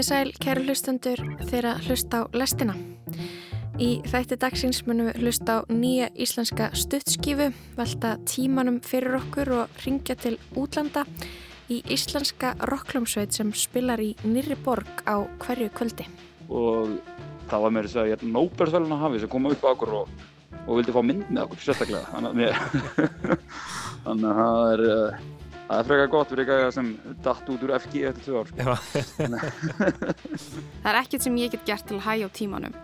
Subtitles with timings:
[0.00, 2.72] Komið sæl, kæru hlustendur, þeirra hlusta á lestina.
[3.76, 9.82] Í þætti dagsins munum við hlusta á nýja íslenska stuttskifu, velta tímanum fyrir okkur og
[9.84, 11.02] ringja til útlanda
[11.68, 16.06] í íslenska rocklumsveit sem spilar í nýri borg á hverju kvöldi.
[16.48, 16.96] Og
[17.52, 20.14] það var með þess að ég er nóbersveluna hafi sem kom upp á okkur og,
[20.62, 22.08] og vildi fá mynd með okkur sérstaklega.
[22.14, 23.36] Þannig að, mér,
[24.14, 25.38] að það er...
[25.70, 26.86] Það er frekar gott fyrir eitthvað sem
[27.22, 28.48] dætt út úr FG eftir tvö ár.
[28.50, 29.26] Sko.
[30.82, 32.74] það er ekkert sem ég get gert til að hægja á tímanum.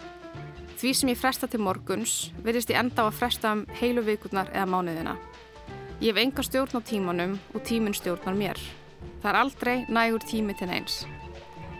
[0.78, 2.14] Því sem ég fresta til morguns
[2.46, 5.16] verðist ég enda á að fresta um heilu vikurnar eða mánuðina.
[5.98, 8.62] Ég hef enga stjórn á tímanum og tíminn stjórnar mér.
[9.18, 11.00] Það er aldrei nægur tími til neins.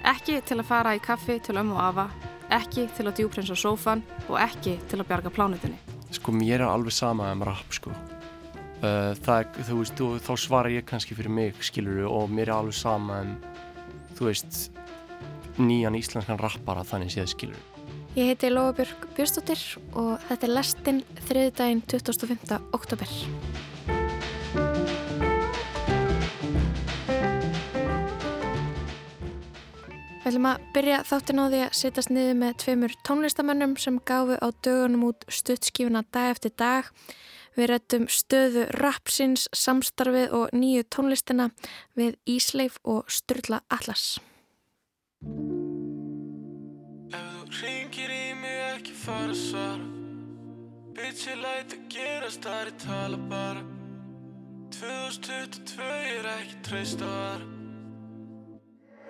[0.03, 2.09] Ekki til að fara í kaffi til ömmu og afa,
[2.51, 5.79] ekki til að djúprensa sófan og ekki til að bjarga plánutinni.
[6.11, 7.95] Sko mér er alveg sama um rap sko.
[8.77, 12.51] Uh, það þú veist, þú, þá svara ég kannski fyrir mig, skilur þú, og mér
[12.51, 13.31] er alveg sama en,
[14.19, 14.59] þú veist,
[15.57, 17.73] nýjan íslenskan rappara þannig séð, skilur þú.
[18.17, 22.61] Ég heiti Lóabjörg Björnstóttir og þetta er lestinn þriði daginn 25.
[22.77, 23.11] oktober.
[30.27, 34.41] Við ætlum að byrja þáttin á því að setjast niður með tveimur tónlistamennum sem gáfu
[34.41, 36.89] á dögunum út stuttskífuna dag eftir dag.
[37.57, 41.49] Við rættum stöðu rapsins, samstarfið og nýju tónlistina
[41.97, 44.19] við Ísleif og Sturla Atlas.
[47.17, 49.89] Ef þú ringir í mig ekki fara að svara.
[50.97, 53.67] Bitch ég læti að gerast þar ég tala bara.
[54.77, 57.56] 2022 er ekki treyst að vara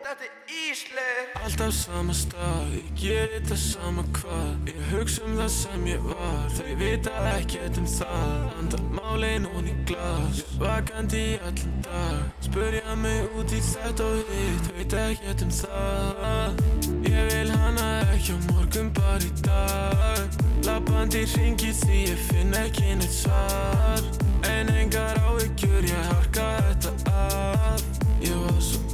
[0.07, 4.69] Þetta er Ísleir Alltaf sama stað, ég ger þetta sama hvað.
[4.71, 8.45] Ég hugsa um það sem ég var Þau vita ekkert um það.
[8.61, 12.23] Andar málin og ný glas Vakandi í allan dag.
[12.47, 16.63] Spurja mig út í þetta og hitt Veit ekkert um það.
[17.11, 20.39] Ég vil hana ekki á morgun bara í dag.
[20.69, 24.07] Lappandi ringi því ég finn ekki neitt svar.
[24.55, 27.87] En engar áhyggjur ég harka þetta af.
[28.23, 28.87] Ég var svo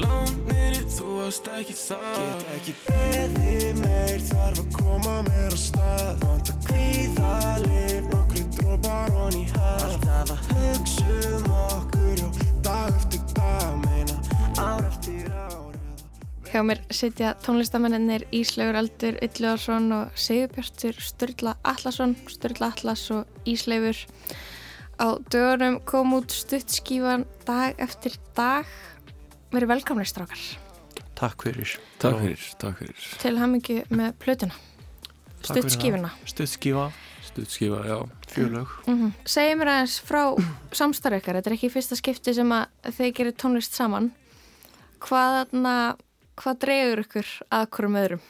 [0.49, 0.52] nýri,
[1.03, 6.53] þú varst ekki það Get ekki beðið meir, þarf að koma mér á stað Vant
[6.53, 7.33] að kvíða
[7.65, 12.29] lif, nokkru drópar hon í haf Alltaf að hugsa um okkur, já,
[12.69, 14.17] dag eftir dag Meina,
[14.63, 15.77] ár eftir ár
[16.53, 23.97] Hjá mér sitja tónlistamennir Íslaugur Aldur Ylluarsson og Sigurbjörnstur Sturla Atlasson, Sturla Atlas og Íslaugur.
[25.01, 28.69] Á dögunum kom út stuttskífan dag eftir dag.
[29.53, 30.45] Verið velkomnir strákar.
[31.23, 31.77] Takk fyrir.
[32.03, 33.03] Takk fyrir, takk fyrir.
[33.23, 34.57] Til hamingi með plötuna.
[35.47, 36.11] Stuttskífuna.
[36.27, 36.89] Stuttskífa.
[37.29, 37.99] Stuttskífa, já.
[38.29, 38.69] Fjölög.
[38.87, 39.13] Mm -hmm.
[39.25, 40.35] Segji mér aðeins frá
[40.73, 41.35] samstarf ykkar.
[41.35, 44.11] Þetta er ekki fyrsta skipti sem að þeir gerir tónlist saman.
[44.99, 45.47] Hvað,
[46.37, 48.21] hvað dregur ykkur að hverjum öðrum?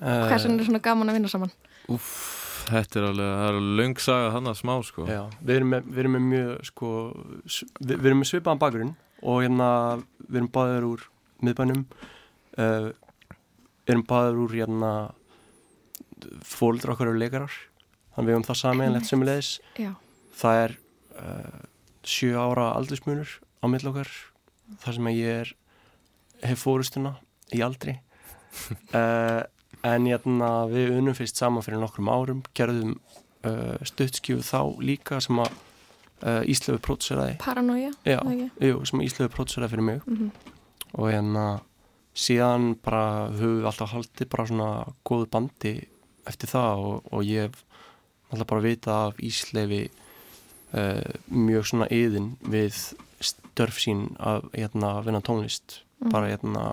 [0.00, 1.50] Uh, Hvað sem er svona gaman að vinna saman?
[1.88, 5.06] Uff, þetta er alveg, það er alveg löngsaga hann að smá, sko.
[5.06, 6.86] Já, við erum með, við erum með mjög, sko,
[7.80, 9.68] við, við erum með svipaðan bakgrunn og hérna
[10.28, 11.00] við erum báðir úr
[11.44, 11.84] miðbænum.
[12.56, 12.92] Uh,
[13.86, 14.92] erum báðir úr hérna
[16.46, 17.52] fólkdur okkar eru leikarar.
[18.14, 19.50] Þannig við hefum það samanlegt sem við leiðis
[20.36, 20.74] það er
[21.20, 21.60] uh,
[22.06, 24.10] sjö ára aldursmunur á mill okkar
[24.82, 25.52] þar sem ég er
[26.46, 27.16] hef fórustuna
[27.54, 27.98] í aldri.
[28.94, 29.44] Uh,
[29.92, 32.98] en hérna við unum fyrst saman fyrir nokkrum árum gerðum
[33.86, 35.52] stuttskjöfu þá líka sem að
[36.24, 37.92] uh, Íslöfu prótseraði Paranoia?
[38.06, 40.00] Já, jú, sem Íslöfu prótseraði fyrir mig.
[40.06, 40.55] Mm -hmm.
[40.96, 41.46] Og hérna
[42.16, 44.70] síðan bara höfum við alltaf haldið bara svona
[45.06, 45.74] góðu bandi
[46.26, 47.64] eftir það og, og ég hef
[48.32, 52.80] alltaf bara vita af Íslöfi uh, mjög svona yðin við
[53.20, 56.10] störf sín að hérna, vinna tónlist mm.
[56.12, 56.64] bara hérna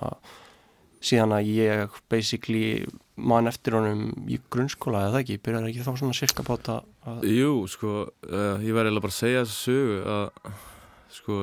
[1.04, 2.86] síðan að ég basically
[3.20, 7.26] mann eftir honum í grunnskóla eða ekki, byrjar ekki þá svona cirka báta að...
[7.28, 10.56] Jú, sko, uh, ég verði bara að segja þessu sögu að
[11.14, 11.40] sko,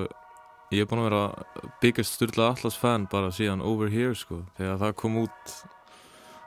[0.71, 4.79] ég er búin að vera byggjast styrla Atlas fan bara síðan Over Here, sko, þegar
[4.85, 5.55] það kom út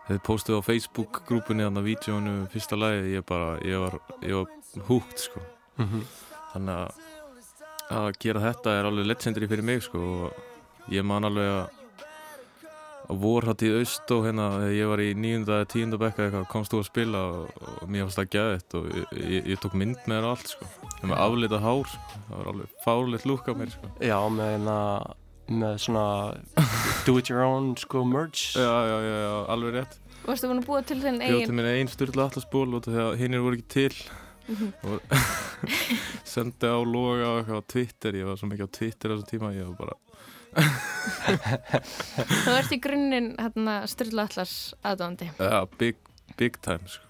[0.07, 4.39] þeir postuði á Facebook grúpunni þannig að vídjónu fyrsta lagi ég bara, ég var, ég
[4.39, 5.43] var húgt, sko
[5.77, 6.07] mm -hmm.
[6.53, 7.01] þannig að
[7.93, 11.82] að gera þetta er alveg legendary fyrir mig, sko og ég man alveg að
[13.03, 16.73] á vorhatt í aust og hérna ég var í nýjunda eða tíunda bekka eitthvað komst
[16.73, 20.07] þú að spila og, og mér fannst það gæðitt og ég, ég, ég tók mynd
[20.07, 22.21] með það allt sko ég með aflita hár sko.
[22.29, 24.77] það var alveg fárleitt lúk á mér sko Já, með hérna
[25.51, 26.05] með svona
[27.05, 30.67] do it your own sko merch Já, já, já, já alveg rétt Varstu búin að
[30.69, 31.33] búa til þenn eigin?
[31.35, 33.97] Bjóð til minn einn styrla allasból og þegar hinn er voru ekki til
[34.47, 34.71] mm -hmm.
[34.83, 35.01] og
[36.33, 39.65] sendi á loga á Twitter ég var svo mikið á Twitter á þessum tíma ég
[39.67, 39.95] var bara
[40.53, 45.95] Þú ert í grunninn hérna, Sturla Allars aðdóðandi ja, big,
[46.37, 47.01] big time sko.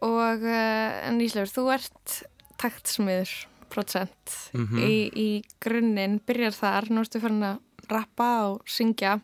[0.00, 2.22] og uh, en Íslefur, þú ert
[2.60, 3.30] taktsmiður
[3.70, 4.78] procent Mhm.
[4.82, 5.28] í, í
[5.62, 7.58] grunninn, byrjar þar nú ertu farin að
[7.90, 9.20] rappa og syngja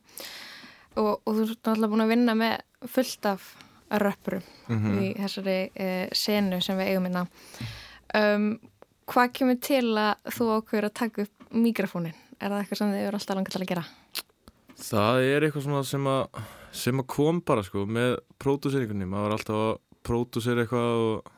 [0.97, 3.43] og, og þú ert náttúrulega búin að vinna með fullt af
[3.91, 4.97] röppurum Mhm.
[5.03, 7.29] í þessari uh, senu sem við eigum innan
[8.15, 8.47] um,
[9.07, 12.15] hvað kemur til að þú ákveður að taka upp mikrofónin?
[12.41, 13.85] Er það eitthvað sem þið eru alltaf langar til að gera?
[14.77, 16.41] Það er eitthvað svona sem að
[16.77, 21.31] sem að kom bara sko með pródúseringunni, maður var alltaf að pródúsera eitthvað og,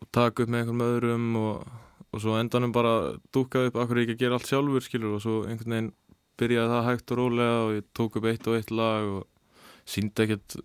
[0.00, 1.66] og taka upp með einhverjum öðrum og,
[2.14, 2.94] og svo endanum bara
[3.34, 5.90] dúka upp akkur ekki að gera allt sjálfur skilur og svo einhvern veginn
[6.38, 9.26] byrjaði það hægt og rólega og ég tók upp eitt og eitt lag og
[9.88, 10.56] síndi ekkert,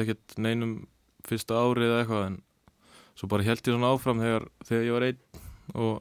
[0.00, 0.74] ekkert neinum
[1.28, 2.38] fyrsta árið eða eitthvað en
[3.14, 5.18] svo bara held ég svona áfram þegar, þegar ég var einn
[5.74, 5.98] og,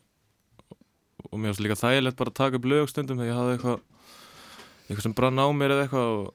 [1.29, 3.83] og mér varst líka þægilegt bara að taka upp lögstundum þegar ég hafði eitthvað
[4.83, 6.31] eitthvað sem brann á mér eða eitthvað og,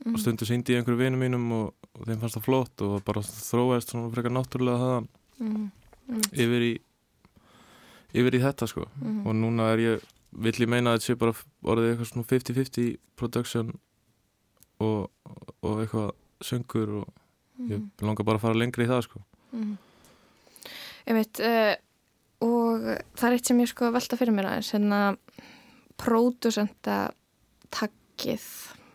[0.00, 0.14] Mm.
[0.16, 3.20] og stundu síndi ég einhverju vinum mínum og, og þeim fannst það flott og bara
[3.20, 5.08] þróaðist svona frekar náttúrulega það
[5.44, 5.66] Mm.
[6.08, 6.22] Mm.
[6.32, 6.70] yfir í
[8.16, 9.26] yfir í þetta sko Mm.
[9.26, 11.34] og núna er ég, vill ég meina að þetta sé bara
[11.68, 13.74] orðið eitthvað svona 50-50 production
[14.80, 15.10] og,
[15.62, 16.10] og eitthvað
[16.44, 17.08] söngur og
[17.68, 17.90] ég Mm.
[18.00, 19.20] langar bara að fara lengri í það sko.
[19.52, 19.76] Mm.
[21.06, 21.74] Einmitt, uh,
[22.40, 22.86] og
[23.18, 25.00] það er eitt sem ég sko velta fyrir mér aðeins hérna
[26.00, 26.98] pródusenda
[27.74, 28.46] takkið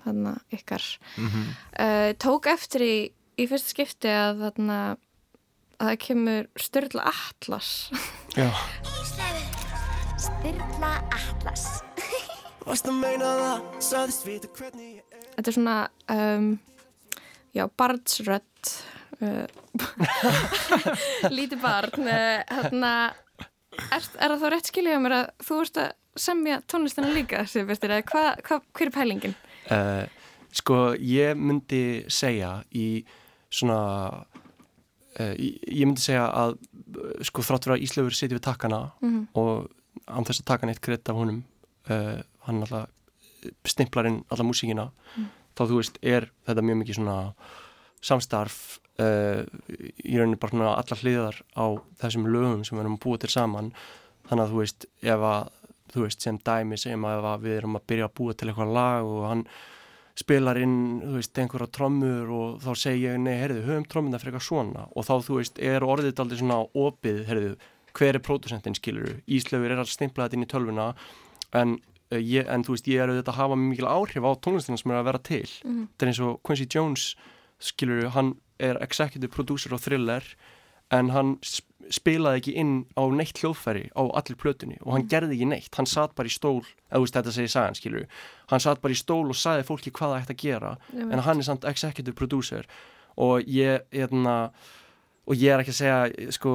[0.06, 0.86] þarna ykkar.
[1.18, 1.48] Mm -hmm.
[1.80, 2.98] uh, tók eftir í,
[3.38, 4.98] í fyrsta skipti að þarna
[5.80, 7.92] að það kemur Sturla Atlas.
[8.36, 8.50] Já,
[10.18, 11.84] Sturla Atlas.
[12.66, 15.76] Varst að meina það, saðist vita hvernig ég er þetta er svona
[16.16, 16.48] um,
[17.56, 18.72] já, barnsrödd
[19.22, 19.46] uh,
[21.38, 22.92] lítið barn uh, þarna
[23.76, 25.94] er, er það þá rétt skiljað mér að þú ert að
[26.26, 29.36] semja tónlistina líka eða hvað, hva, hver er pælingin?
[29.72, 30.06] uh,
[30.56, 33.04] sko ég myndi segja í
[33.52, 33.80] svona
[35.20, 39.26] uh, ég, myndi segja að uh, sko þrátt fyrir að Íslaugur sitja við takkana Mm
[39.36, 39.72] og
[40.12, 41.38] án þess að taka neitt greitt af honum
[41.90, 42.90] uh, hann alltaf
[43.68, 44.90] stimplar inn alla músíkina
[45.56, 47.20] þá þú veist er þetta mjög mikið svona
[48.06, 48.58] samstarf
[49.02, 49.44] uh,
[50.04, 51.66] í rauninni bara svona allar hliðar á
[52.02, 53.72] þessum lögum sem við erum að búa til saman.
[54.30, 55.54] Þannig að þú veist ef að
[55.96, 59.08] þú veist sem dæmi segjum að við erum að byrja að búa til eitthvað lag
[59.08, 59.46] og hann
[60.16, 64.32] spilar inn, þú veist, einhverja trommur og þá segi ég, nei, heyrðu, höfum trommuna fyrir
[64.32, 64.86] eitthvað svona.
[64.96, 67.50] Og þá, þú veist, er orðið aldrei svona opið, heyrðu,
[67.96, 70.88] hver er pródusentinn, skilur Íslaugur er alltaf stimplað þetta inn í tölvuna
[71.56, 71.76] en,
[72.12, 75.00] ég, en þú veist, ég er auðvitað að hafa mikil áhrif á tónlistina sem er
[75.02, 75.48] að vera til.
[75.66, 75.88] Mhm.
[75.96, 77.16] þetta er eins og Quincy Jones
[77.60, 80.24] skilur, hann er executive producer á Thriller
[80.92, 85.34] en hann sp- spilaði ekki inn á neitt hljóðfæri á allir plötunni og hann gerði
[85.36, 86.62] ekki neitt, hann satt bara í stól
[86.92, 88.06] eða veist þetta segir sagan skilur
[88.50, 91.38] hann satt bara í stól og sagði fólki hvað það ætti að gera en hann
[91.40, 92.66] er samt executive producer.
[93.18, 94.52] Og ég, hérna
[95.26, 96.52] og ég er ekki að segja, sko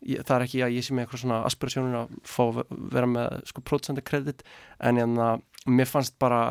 [0.00, 2.60] ég, það er ekki að ég sé með eitthvað svona aspirasjónur að fá að
[2.94, 4.44] vera með, sko, producenta kredit
[4.80, 5.28] en hérna,
[5.68, 6.42] mér fannst bara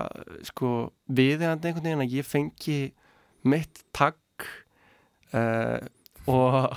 [0.46, 0.74] sko,
[1.10, 2.80] viðeigandi einhvern veginn að ég fengi
[3.46, 4.50] mitt takk
[5.34, 5.82] uh,
[6.30, 6.75] og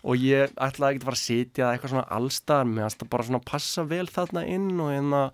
[0.00, 3.42] og ég ætlaði ekki að fara að sitja eitthvað svona allstar, mér það bara svona
[3.44, 5.24] passa vel þarna inn og hérna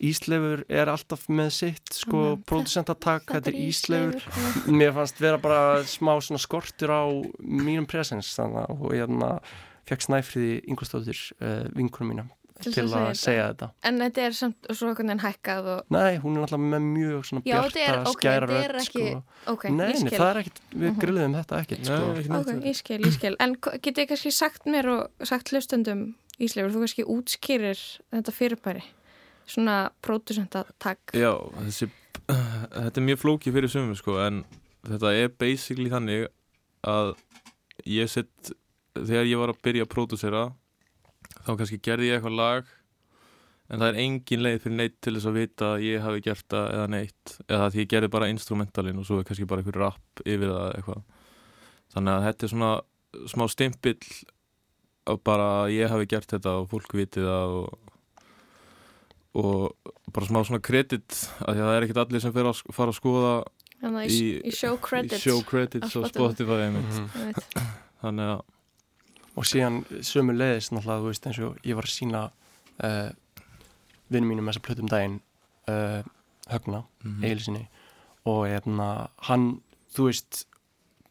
[0.00, 2.42] Íslefur er alltaf með sitt sko, Mhm.
[2.46, 4.72] producentatak, þetta er Íslefur Ísleifur.
[4.72, 7.02] mér fannst vera bara smá svona skortur á
[7.42, 9.40] mínum presens þannig að og ég hérna
[9.88, 12.28] fekk snæfriði yngustóttir uh, vinkunum mína
[12.58, 15.66] Til til, að að segja segja þetta En þetta er samt svo okkur en hækkað
[15.76, 20.10] og Nei, hún er alltaf með mjög svona Já, bjarta, er- skæra ok, Nei, ég
[20.10, 20.98] það er ekkit, við Mhm.
[21.00, 22.40] grilluðum þetta ekkit sko.
[22.40, 26.70] Ok, ég skil, ég skil En getið þið kannski sagt mér og sagt hlustundum Ísleifur,
[26.74, 27.78] þú kannski útskýrir
[28.12, 28.82] þetta fyrirbæri
[29.48, 31.32] svona pródusentatak Já,
[31.64, 31.90] þessi,
[32.28, 34.42] þetta er mjög flókið fyrir sumum sko, en
[34.88, 36.26] þetta er basically þannig
[36.88, 37.14] að
[37.88, 38.52] ég sett,
[38.96, 40.42] þegar ég var að byrja að pródusera,
[41.44, 42.74] þá kannski gerði ég eitthvað lag,
[43.68, 46.46] en það er engin leið fyrir neitt til þess að vita að ég hafi gert
[46.52, 49.80] það eða neitt, eða því ég gerði bara instrumentalin og svo er kannski bara eitthvað
[49.82, 51.02] rap yfir það eitthvað.
[51.92, 52.72] Þannig að þetta er svona
[53.28, 53.98] smá stimpill
[55.08, 57.87] að bara ég hafi gert þetta og fólk viti það og
[59.34, 59.76] og
[60.12, 61.08] bara smá svona kredit
[61.44, 63.32] að því að það er ekkert allir sem fer að fara að skoða
[63.78, 66.56] Þannig að í, í- show credits í show credits á og Spotify.
[66.66, 67.10] Mhm.
[67.14, 67.58] Einmitt.
[68.02, 68.40] þannig að
[69.38, 72.22] og síðan sömu leiðis náttúrulega, þú veist, eins og ég var að sína
[72.82, 73.10] uh,
[74.10, 75.20] vinnum mínum þessa plötum daginn
[75.70, 76.02] uh,
[76.50, 77.24] Högna, Mhm.
[77.24, 77.68] Egil sinni
[78.26, 79.60] og hérna, hann,
[79.94, 80.44] þú veist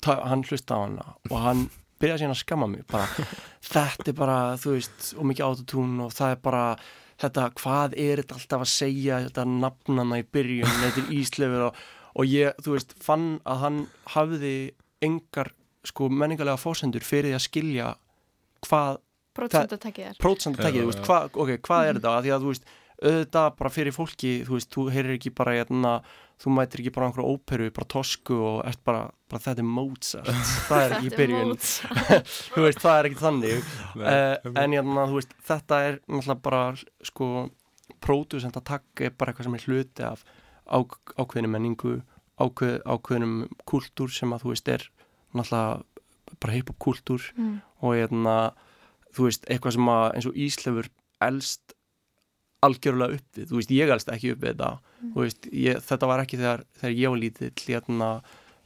[0.05, 1.69] hann hlusta á hana og hann
[2.01, 3.07] byrjaði síðan að skamma mig bara,
[3.71, 6.65] þetta er bara, þú veist og mikið autotune og það er bara
[7.21, 11.81] þetta, hvað er þetta alltaf að segja þetta nafnana í byrjun þetta er Íslefur og,
[12.17, 13.79] og ég, þú veist, fann að hann
[14.15, 14.55] hafði
[15.05, 15.51] engar
[15.87, 17.91] sko menningarlega fórsendur fyrir því að skilja
[18.67, 18.97] hvað
[19.37, 21.99] Prótsendatekið er prótsendatekið, Já, þú veist, hvað, ok, hvað er Mhm.
[22.01, 22.63] þetta, Af því að þú veist
[22.97, 25.91] auðvitað bara fyrir fólki, þú veist, þú heyrir ekki bara hérna,
[26.37, 30.27] þú mætir ekki bara einhverju óperu, bara tosku og ert bara, bara þetta er Mozart,
[30.69, 31.53] það er ekki í byrjun.
[32.53, 33.71] Þú veist, það er ekki þannig.
[33.97, 36.61] Uh, en hérna, þú veist, þetta er náttúrulega bara,
[37.09, 37.29] sko
[38.03, 40.21] pródusent að taka er bara eitthvað sem er hluti af
[40.69, 40.77] á,
[41.17, 41.95] ákveðinu menningu
[42.37, 44.83] ákveð, ákveðinum kultúr sem að þú veist er
[45.33, 47.55] náttúrulega bara hip-hop kultúr Mm.
[47.81, 48.35] og hérna,
[49.15, 50.89] þú veist, eitthvað sem að eins og Íslefur
[51.25, 51.73] elst
[52.65, 54.79] algjörlega upp við, þú veist, ég elst ekki upp við þetta,
[55.13, 58.09] þú veist, ég, þetta var ekki þegar, þegar ég var lítill, hérna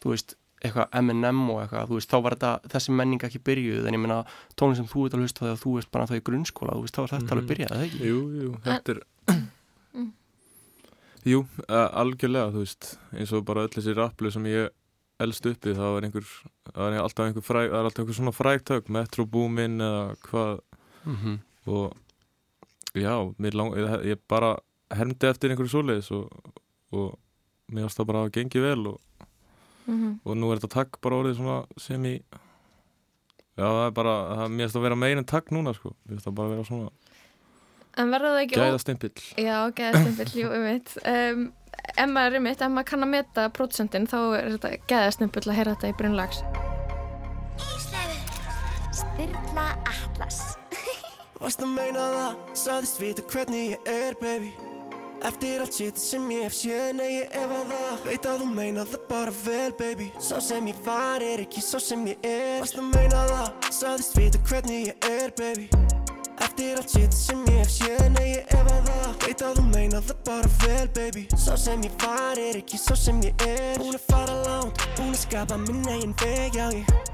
[0.02, 3.88] þú veist, eitthvað M&M og eitthvað þú veist, þá var þetta, þessi menning ekki byrjuð
[3.90, 4.20] en ég meina,
[4.56, 6.96] tónlist sem þú ert að hlusta þegar þú veist bara þá í grunnskóla, þú veist,
[6.96, 7.32] þá er þetta Mhm.
[7.38, 8.04] alveg byrjað, eða ekki?
[8.08, 9.02] Jú, jú, þetta er
[9.94, 10.12] Mm.
[11.28, 14.70] Jú, uh, algjörlega, þú veist eins og bara öll þessi rapplu sem ég
[15.22, 16.26] elst uppi, það var einhver
[16.72, 20.62] það er alltaf einhver fræg, það er alltaf einhver svona frægtök Metro Boomin eða hvað
[21.06, 21.38] Mm -hmm.
[21.68, 21.94] og
[22.96, 23.14] já,
[23.54, 24.56] lang, ég, ég bara
[24.92, 26.54] hermdi eftir einhverju svoleiðis og,
[26.92, 27.18] og
[27.72, 29.00] mér varst það bara að gengi vel og,
[29.88, 30.20] Mhm.
[30.26, 34.52] og nú er þetta takk bara orðið svona sem í já, það er bara, það,
[34.52, 36.54] mér finnst það að vera meir en takk núna sko, mér finnst það bara að
[36.56, 36.90] vera svona
[37.98, 41.42] En verður það ekki ó- gæðastimpill Já, gæðastimpill, jú, um mitt um,
[41.98, 45.58] Ef maður er mitt, ef maður kann að meta prótsentin þá er þetta gæðastimpill að
[45.58, 46.44] heyra þetta í brunnlags
[48.92, 50.38] Styrla Atlas
[51.42, 54.52] Varst að meina það, saðist vita hvernig ég er, baby.
[55.26, 57.96] Eftir allt shit sem ég hef séð, nei ég efa það.
[58.06, 60.12] Veit að þú meina það bara vel, baby.
[60.22, 62.60] Sá sem ég var er ekki sá sem ég er.
[62.62, 65.66] Varst að meina það, saðist vita hvernig ég er, baby.
[66.46, 69.08] Eftir allt shit sem ég hef séð, nei ég efa það.
[69.26, 71.26] Veit að þú meina það bara vel, baby.
[71.34, 73.82] Sá sem ég var er ekki sá sem ég er.
[73.82, 77.11] Búin að fara langt, búin að skapa minn eigin veg, já ég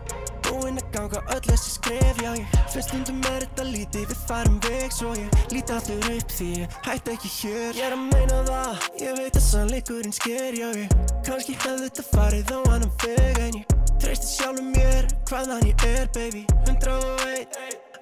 [0.47, 4.59] Búinn að ganga öll þessi skref, já ég Fyrst stundum er þetta lítið, við farum
[4.63, 7.77] veg Svo ég líti allur upp því ég hætti ekki hér.
[7.77, 10.95] Ég er að meina það, ég veit að sannleikurinn sker, já ég
[11.27, 16.05] Kanski hefði þetta farið á annan veg En ég treysti sjálfum mér, hvaðan ég er,
[16.15, 16.43] baby.
[16.67, 17.57] 101,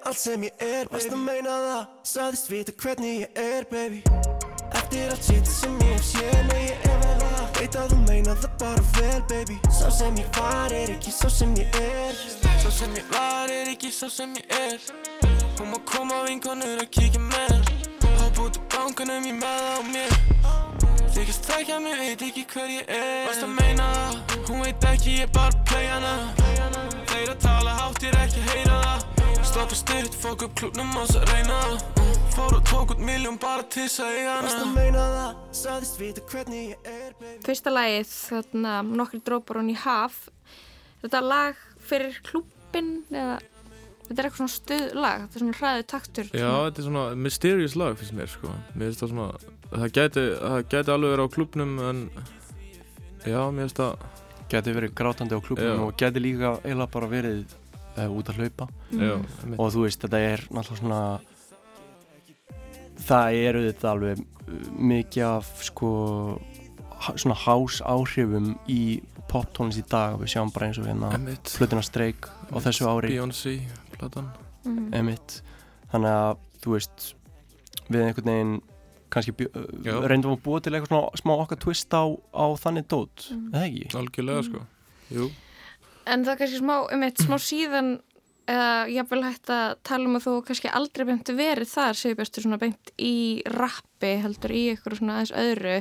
[0.06, 1.80] allt sem ég er, baby Varst að meina það,
[2.14, 4.02] saðist vita hvernig ég er, baby.
[4.76, 6.95] Eftir allt shit sem ég hef séð, nei ég það
[7.66, 9.54] Veit að þú meina það bara vel, baby?
[9.74, 12.20] Sá sem ég var er ekki sá sem ég er.
[12.62, 14.76] Sá sem ég var er ekki sá sem ég er.
[15.58, 17.72] Hún má koma vinkonur að kíkja með.
[18.20, 20.14] Hopp út úr bankanum ég með það á mér.
[21.16, 23.26] Þykist þekja mig, veit ekki hver ég er.
[23.32, 26.14] Varst að meina það, hún veit ekki ég bara play hana.
[27.10, 29.28] Þeir að tala hátt, ég er ekki að heyra það.
[29.42, 31.95] Stoppa stutt, fokk upp klubnum og svo reyna það
[32.34, 35.36] Fór og tók út miljón bara til þess að eiga Varst að hana meina það,
[35.56, 37.40] saðist vita hvernig ég er, baby.
[37.46, 40.18] Fyrsta lagið, þarna nokkri drópar hún í haf.
[41.02, 43.38] Þetta lag fyrir klúbbin eða
[44.06, 46.30] þetta er eitthvað svona stuðlag þetta er svona hraðu taktur.
[46.32, 48.52] Já, þetta er svona mysterious lag finnst mér sko.
[48.74, 49.28] Mér finnst það svona
[49.66, 52.02] Það gæti, það gæti alveg verið á klubnum en
[53.26, 54.04] Já, mér finnst það
[54.52, 55.86] Geti verið grátandi á klubunum Já.
[55.88, 57.40] og geti líka eiginlega bara verið
[57.98, 58.68] uh, út að hlaupa.
[58.94, 59.56] Já, Mm.
[59.58, 61.00] og þú veist, þetta er náttúrulega svona
[63.00, 65.90] það eru þetta alveg uh, mikið af sko
[67.16, 71.10] svona hás áhrifum í poptónlist í dag við sjáum bara eins og hérna.
[71.50, 73.56] Flutina Streik á þessu ári Beyoncé,
[73.96, 74.30] platan
[74.66, 74.94] Mhm.
[74.94, 75.42] emitt
[75.92, 77.14] þannig að þú veist
[77.90, 78.54] við einhvern veginn
[79.10, 79.52] kannski bjó-
[79.84, 79.92] Já.
[79.94, 82.02] uh, reyndum að búa til eitthvað svona smá okkar twist á,
[82.34, 83.50] á þannig dót Mhm.
[83.54, 83.86] eða ekki?
[83.94, 84.66] Algjörlega sko
[85.12, 85.30] Jú,
[86.06, 88.00] En það er kannski smá, um eitt smá síðan
[88.46, 92.46] eða ég vil hægt að tala um að þú kannski aldrei beint verið þar segjubjastur
[92.46, 95.76] svona beint í rappi heldur í ykkur svona aðeins öðru.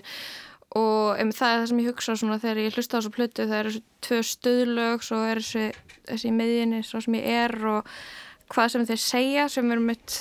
[0.76, 3.48] Og um, það er það sem ég hugsa svona þegar ég hlusta á þessu plötu
[3.48, 5.66] það er þessu tvö stöðlög svo er þessi,
[6.10, 7.92] þessi í miðjunni svo sem ég er og
[8.52, 10.18] hvað sem þeir segja sem er mitt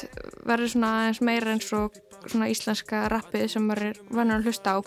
[0.47, 4.77] verður svona aðeins meira eins og svona íslenska rappið sem maður er vannur að hlusta
[4.77, 4.79] á.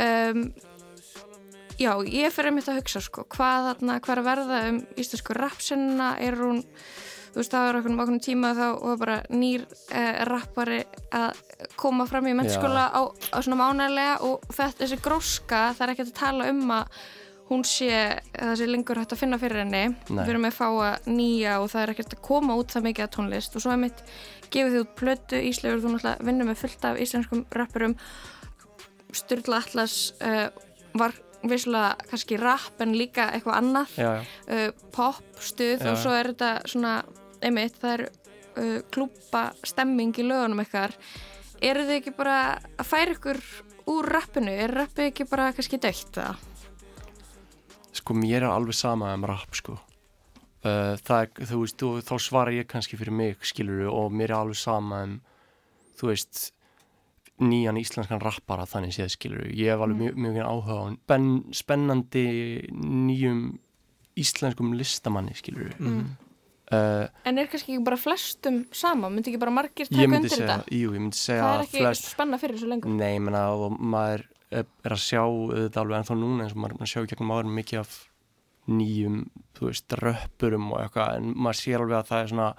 [0.00, 0.44] Um,
[1.80, 5.36] Já, ég fyrir mitt að hugsa sko, hvað þarna, hvað er að verða um íslensku
[5.38, 6.60] rapsinna, er hún,
[7.32, 9.64] þú veist, það var okkur um okkur tíma þá var bara nýr
[9.94, 10.82] eh, rappari
[11.16, 11.40] að
[11.80, 16.08] koma fram í mennskóla á, á svona mánælega og þetta, þessi gróska, það er ekki
[16.08, 17.02] að tala um að
[17.52, 17.90] hún sé,
[18.32, 20.20] það sé lengur hægt að finna fyrir henni, Nei.
[20.22, 20.68] við erum að fá
[21.08, 23.56] nýja og það er ekkert að koma út það mikið að tónlist.
[23.56, 24.00] Og svo er mitt,
[24.48, 27.96] gefið þið út plötu, Íslegur, þú náttúrulega vinnur með fullt af íslenskum rappurum,
[29.12, 30.46] Sturla Atlas uh,
[30.96, 31.12] var
[31.48, 35.90] vissulega kannski rap en líka eitthvað annað Já, já, uh, pop stuð Já.
[35.90, 36.94] og svo er þetta svona
[37.42, 40.96] einmitt það er uh, klúpa stemming í lögunum ykkar
[41.62, 42.38] eru þið ekki bara
[42.78, 43.42] að færa ykkur
[43.92, 44.52] úr rappinu?
[44.52, 46.38] Er rappið ekki bara kannski dögt það?
[47.92, 52.14] Sko mér er alveg sama um rap sko uh, það er, þú veist, og, þá
[52.22, 55.20] svara ég kannski fyrir mig skilur og mér er alveg sama um
[55.98, 56.50] þú veist
[57.42, 62.24] nýjan íslenskan rappara þannig séð skilur ég hef alveg mjög, mjög áhuga á ben, spennandi
[62.72, 63.40] nýjum
[64.18, 66.04] íslenskum listamanni skilur Mm.
[66.72, 69.08] uh, En er kannski ekki bara flestum sama?
[69.10, 70.70] Myndi ekki bara margir taka undir segja, þetta?
[70.76, 72.94] jú, ég myndi segja Það er ekki flest, spenna fyrir þessu lengur.
[72.96, 75.22] nei, ég menna og maður er, að sjá
[75.56, 77.92] þetta alveg ennþá núna eins og maður er að sjá gegnum áður mikið af
[78.68, 79.16] nýjum,
[79.58, 82.50] þú veist, röppurum og eitthvað, en maður sér alveg að það er svona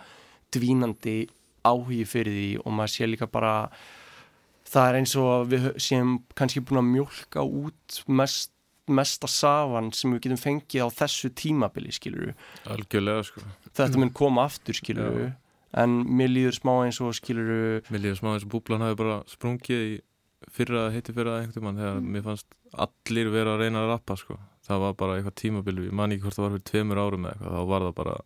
[0.54, 1.18] dvínandi
[1.64, 3.54] áhugi fyrir því og maður sér líka bara
[4.74, 8.52] það er eins og við séum kannski búin að mjólka út mest,
[8.90, 12.34] mesta safan sem við getum fengið á þessu tímabili, skilur
[12.68, 13.44] algjörlega sko.
[13.72, 15.32] Þetta mun koma aftur, skilur
[15.74, 19.22] en mér líður smá eins og, skilur Mér líður smá eins og búblan hafi bara
[19.32, 19.94] sprungið í
[20.54, 22.50] fyrra, heiti fyrra einhvern mann þegar mér fannst
[22.84, 24.36] allir vera að reyna að rappa sko.
[24.68, 27.34] Það var bara eitthvað tímabil, ég man ekki hvort það var fyrir tveimur árum eða
[27.38, 28.22] eitthvað, þá var það bara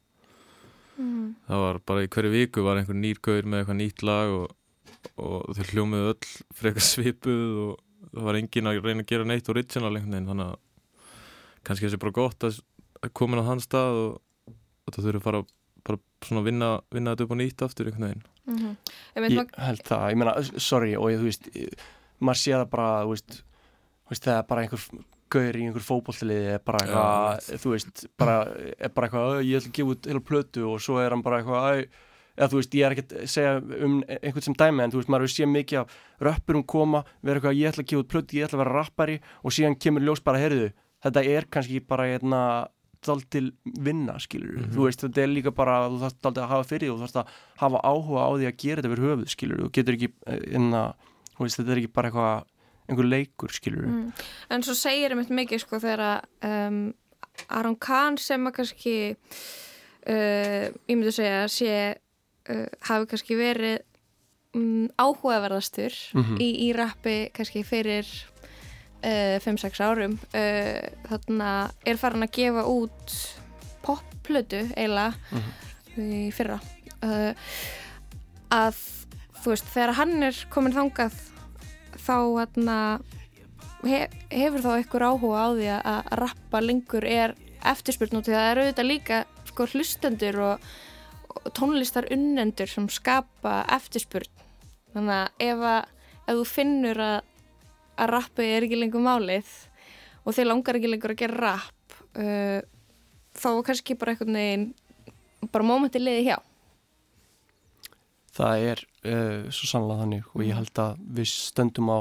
[0.98, 1.36] Mm.
[1.46, 4.46] það var bara í hverju viku var einhver nýr gaur með eitthvað nýtt lag og,
[5.18, 7.84] og þau hljómiðu öll frekar svipuð og
[8.14, 10.58] það var engin að reyna að gera neitt original einhvern veginn, þannig að
[11.68, 12.62] kannski þessi bara gott að,
[13.04, 14.54] að komin á þann stað og,
[14.88, 15.44] og það þurfi að fara
[15.88, 18.24] bara svona að vinna, vinna þetta upp á nýtt aftur einhvern veginn.
[18.48, 18.74] Mm -hmm.
[19.16, 21.50] Ég veit Ég held það, ég meina, sorry og ég, þú veist,
[22.20, 23.38] maður sé það bara, þú veist,
[24.08, 24.84] þú veist, það er bara einhver
[25.30, 28.36] gaur í einhver fótbollliði er bara eitthvað, þú veist, bara,
[28.80, 31.22] er bara eitthvað, "Ö, ég ætla að gefa út heila plötu og svo er hann
[31.24, 31.88] bara eitthvað, æ,
[32.38, 33.54] eða þú veist, ég er ekki að segja
[33.84, 35.96] um einhvern sem dæmi en þú veist, maður hefur séð mikið af
[36.28, 39.20] röppurum koma, vera eitthvað, ég ætla að gefa út plötu, ég ætla að vera rappari
[39.44, 40.72] og síðan kemur ljós bara, heyrðu,
[41.04, 42.42] þetta er kannski bara, hérna,
[43.08, 43.52] daldil
[43.86, 44.72] vinna, skilur Mhm.
[44.74, 47.04] þú veist, þetta er líka bara, þú þarfst daldil að hafa fyrir því og þú
[47.06, 47.28] þarfst að
[47.62, 50.10] hafa áhuga á því að gera þetta fyrir höfuð, skilur þú getur ekki,
[50.58, 50.82] inna,
[51.38, 52.46] þú veist, þetta er ekki bara eitthvað,
[52.90, 54.14] einhver leikur, skilur mm.
[54.50, 56.94] en svo segir einmitt mikið sko þegar að um,
[57.50, 58.96] Aron Kahn sem að kannski
[60.08, 61.74] uh, ég myndi segja að sé
[62.50, 63.78] uh, hafi kannski verið
[64.56, 66.38] um, áhugaverðastur Mhm.
[66.42, 68.08] í, í rappi kannski fyrir
[69.04, 70.18] uh, 5-6 árum.
[70.34, 71.52] Uh, þarna
[71.86, 73.18] er farin að gefa út
[73.86, 75.14] popplötu eiginlega
[75.98, 76.60] í fyrra.
[77.02, 77.34] Uh,
[78.54, 78.78] að
[79.44, 81.14] þú veist þegar hann er komin þangað
[82.08, 82.78] þá hérna
[83.86, 87.36] he, hefur þá einhver áhuga á því að, að rappa lengur er
[87.68, 90.68] eftirspurn og því að það eru auðvitað líka sko hlustendur og
[91.58, 94.30] tónlistar unnendur sem skapa eftirspurn.
[94.94, 97.18] Þannig að ef, að, ef þú finnur að,
[97.98, 99.52] að rappi er ekki lengur málið
[100.24, 102.60] og þið langar ekki lengur að gera rapp uh,
[103.38, 104.68] þá kannski bara einhvern veginn
[105.54, 106.38] bara mómenti liði hjá.
[108.38, 112.00] Það er uh, svo sannlega þannig og ég held að við stöndum á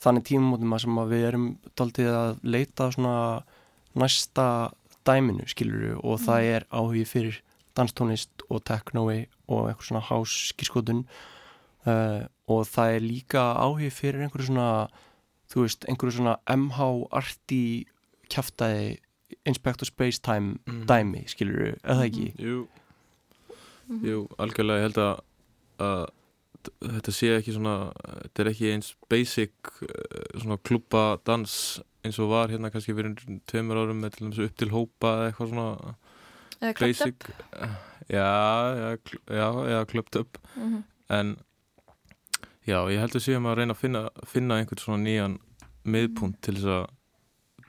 [0.00, 3.16] þannig að sem að við erum daldið að leita svona
[4.00, 4.46] næsta
[5.06, 7.40] dæminu skilur og það er áhugi fyrir
[7.78, 11.04] danstónlist og teknói og eitthvað svona háskískotun
[11.86, 14.88] uh, og það er líka áhugi fyrir einhverju svona
[15.50, 17.86] þú veist, einhverju svona MH-arti
[18.30, 18.98] kjaftaði
[19.46, 20.86] Inspector Spacetime Mhm.
[20.90, 22.32] dæmi skilur, eða ekki?
[22.38, 22.66] Jú,
[24.04, 25.20] jú, algjörlega ég held að,
[25.80, 26.02] að
[26.94, 27.76] þetta sé ekki svona
[28.24, 31.54] þetta er ekki eins basic eh, svona klúpa dans
[32.04, 33.14] eins og var hérna kannski fyrir
[33.48, 35.94] tveimur árum með til dæmis upp til hópa eða eitthvað svona
[36.60, 37.70] eða klöpt upp basic
[38.10, 38.28] já,
[38.80, 40.82] já, kl- já, já klöpt upp Mhm.
[41.10, 41.36] en
[42.66, 45.38] já, ég held að séum að reyna að finna, finna einhvern svona nýjan
[45.84, 46.88] miðpunkt til þess að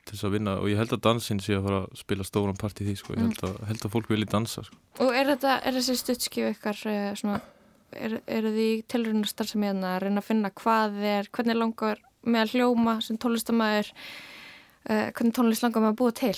[0.02, 2.58] til þess að vinna og ég held að dansinn sé að fara að spila stóran
[2.60, 4.76] part í því sko, ég held að, held að fólk vilji dansa sko.
[5.06, 7.38] Og er þetta, er þessi stuttskif ykkar eh, svona,
[7.94, 12.42] er, eru því tilrunastar sem ég að reyna að finna hvað er, hvernig langar með
[12.42, 13.92] að hljóma sem tónlistamæður,
[14.90, 16.36] uh, hvernig tónlist langar með að búa til?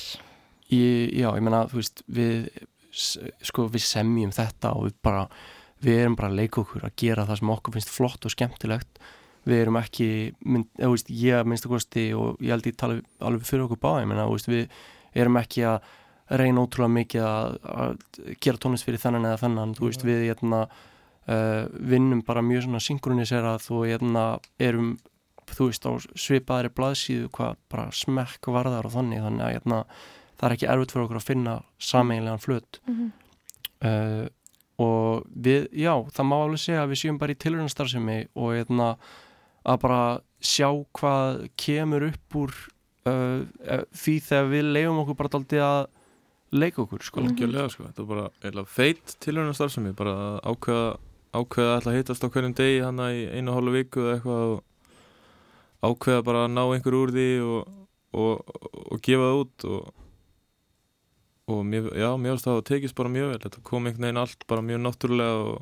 [0.71, 2.47] Ég, já, ég meina, þú veist, við,
[2.93, 5.25] sko, við semjum þetta og við bara,
[5.83, 9.03] við erum bara að leika okkur að gera það sem okkur finnst flott og skemmtilegt.
[9.43, 10.07] Við erum ekki,
[10.47, 13.81] mynd, eða, veist, ég að minnsta kosti og ég held ég tala alveg fyrir okkur
[13.83, 14.79] báði, ég veist, við
[15.19, 15.91] erum ekki að
[16.31, 17.95] reyna ótrúlega mikið að, að
[18.41, 20.61] gera tónlist fyrir þennan eða þennan, þú veist, við, hérna,
[21.27, 24.25] uh, vinnum bara mjög svona synkroniserað og, hérna,
[24.63, 24.95] erum,
[25.51, 29.81] þú veist, á svipaðri blaðsíðu hvað bara smekk varðar og þannig, þannig að, hérna,
[30.43, 33.11] það er ekki erfitt fyrir okkur að finna sameiginlegan flut Mhm.
[33.87, 34.25] uh,
[34.83, 38.87] og við, já, það má alveg segja að við séum bara í tilrunastarfsemi og hérna,
[39.63, 40.03] að bara
[40.43, 42.55] sjá hvað kemur upp úr
[43.07, 45.81] uh, eh, því þegar við leifum okkur bara daldið að
[46.53, 47.21] leika okkur sko.
[47.21, 50.91] algjörlega sko, þetta er bara eða feit tilhörna starfsemi, bara að ákveða
[51.33, 54.17] ákveða að ætla að hittast á hverjum degi hann í einu og hálfu viku eða
[54.17, 57.71] eitthvað og ákveða bara að ná einhver úr því og,
[58.13, 58.53] og,
[58.93, 60.02] og gefa það út og,
[61.51, 63.39] og mér, já, mér finnst það að tekist bara mjög vel.
[63.45, 65.57] Þetta kom einhvern veginn allt bara mjög náttúrulega og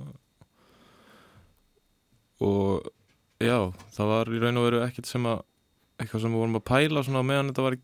[2.41, 2.91] og
[3.41, 3.58] já,
[3.94, 5.44] það var í raun og veru ekkert sem að
[6.02, 7.82] eitthvað sem við vorum að pæla svona meðan þetta var í,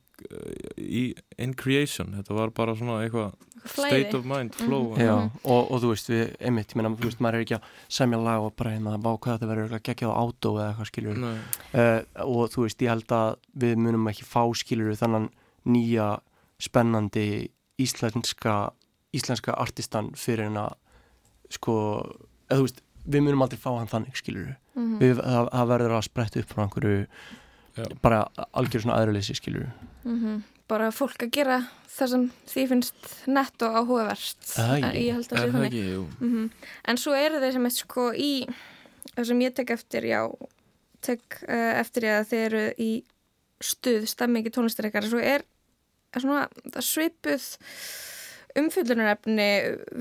[0.81, 1.01] í
[1.45, 3.36] in creation, þetta var bara svona eitthvað
[3.67, 3.89] Flæði.
[3.89, 4.88] state of mind, flow.
[4.97, 7.67] Já, og, og þú veist, við, einmitt, ég meina, þú veist, maður er ekki að
[7.99, 11.19] semja lag og bara hérna, vá hvað þetta verður geggjað á átó eða eitthvað skilur
[11.21, 11.36] Nei.
[11.77, 13.29] uh, og þú veist, ég held að
[13.65, 15.29] við munum ekki fá skilur þannan
[15.67, 16.10] nýja
[16.63, 17.27] spennandi
[17.79, 18.71] íslenska
[19.15, 20.73] íslenska artistan fyrir en að
[21.49, 21.73] sko,
[22.49, 24.97] eða þú veist við munum aldrei fá hann þannig skilur Mhm.
[25.01, 27.07] við, það, það verður að spretta upp frá einhverju
[27.77, 27.85] Já.
[28.01, 28.19] bara
[28.53, 29.69] algjör svona aðruleysi skilur
[30.03, 30.43] Mhm.
[30.67, 34.83] bara fólk að gera það sem því finnst nett og áhugaverst Það.
[34.83, 36.49] En ég held að Er sé það þannig mm
[36.85, 38.47] en svo eru þeir sem eitt sko í
[39.15, 40.21] það sem ég tek eftir já
[41.01, 43.03] tek uh, eftir ég að þeir eru í
[43.61, 45.43] stuð, stemmingi tónlistar ykkar svo er er
[46.23, 47.49] svona svipuð
[48.58, 49.49] umfyllunarefni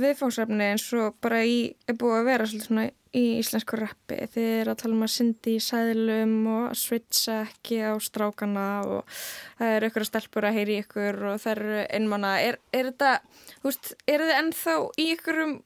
[0.01, 4.19] viðfáðsefni eins og bara í, er búið að vera svona í íslensku rappi.
[4.33, 8.67] Þið er að tala um að syndi í sæðlum og að switcha ekki á strákana
[8.89, 9.17] og
[9.59, 13.15] það eru ykkur stelpur að heyri ykkur og það eru einmanna er, er þetta,
[13.63, 15.57] þú veist, eru þið ennþá í ykkurum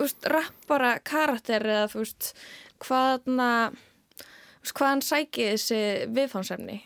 [0.00, 2.32] þú veist, rappara karakter eða þú veist,
[2.86, 5.82] hvaðna þú veist, hvaðan sækið þessi
[6.18, 6.80] viðfáðsefni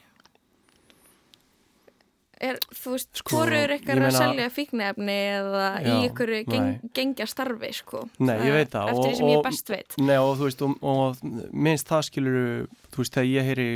[2.48, 6.68] er, þú veist, Sko, hvoru er ykkar að selja fíknefni eða í Já, ykkur geng,
[6.96, 8.02] gengja starfi, sko?
[8.20, 9.96] Nei, ég veit það, eftir og- því sem ég best veit.
[9.98, 13.68] Nei og þú veist og, og minnst það skilur þú veist þegar ég heyri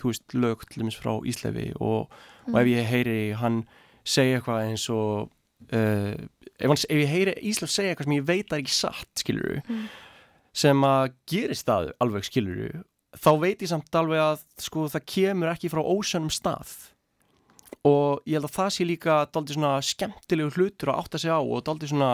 [0.00, 2.10] þú veist lög til dæmis frá Íslefi og,
[2.50, 3.62] og ef ég heyri hann
[4.04, 5.30] segja eitthvað eins og
[5.72, 6.14] uh,
[6.60, 9.60] ef, hann, ef ég heyri Íslef segja eitthvað sem ég veit að ekki satt skilur
[9.68, 9.88] Mm.
[10.52, 12.80] sem að gerist það alveg skilur
[13.14, 16.72] þá veit ég samt alveg að sko það kemur ekki frá ósönnum stað
[17.86, 21.40] og ég held að það sé líka daldið svona skemmtilegu hlutur að átta sig á
[21.40, 22.12] og daldið svona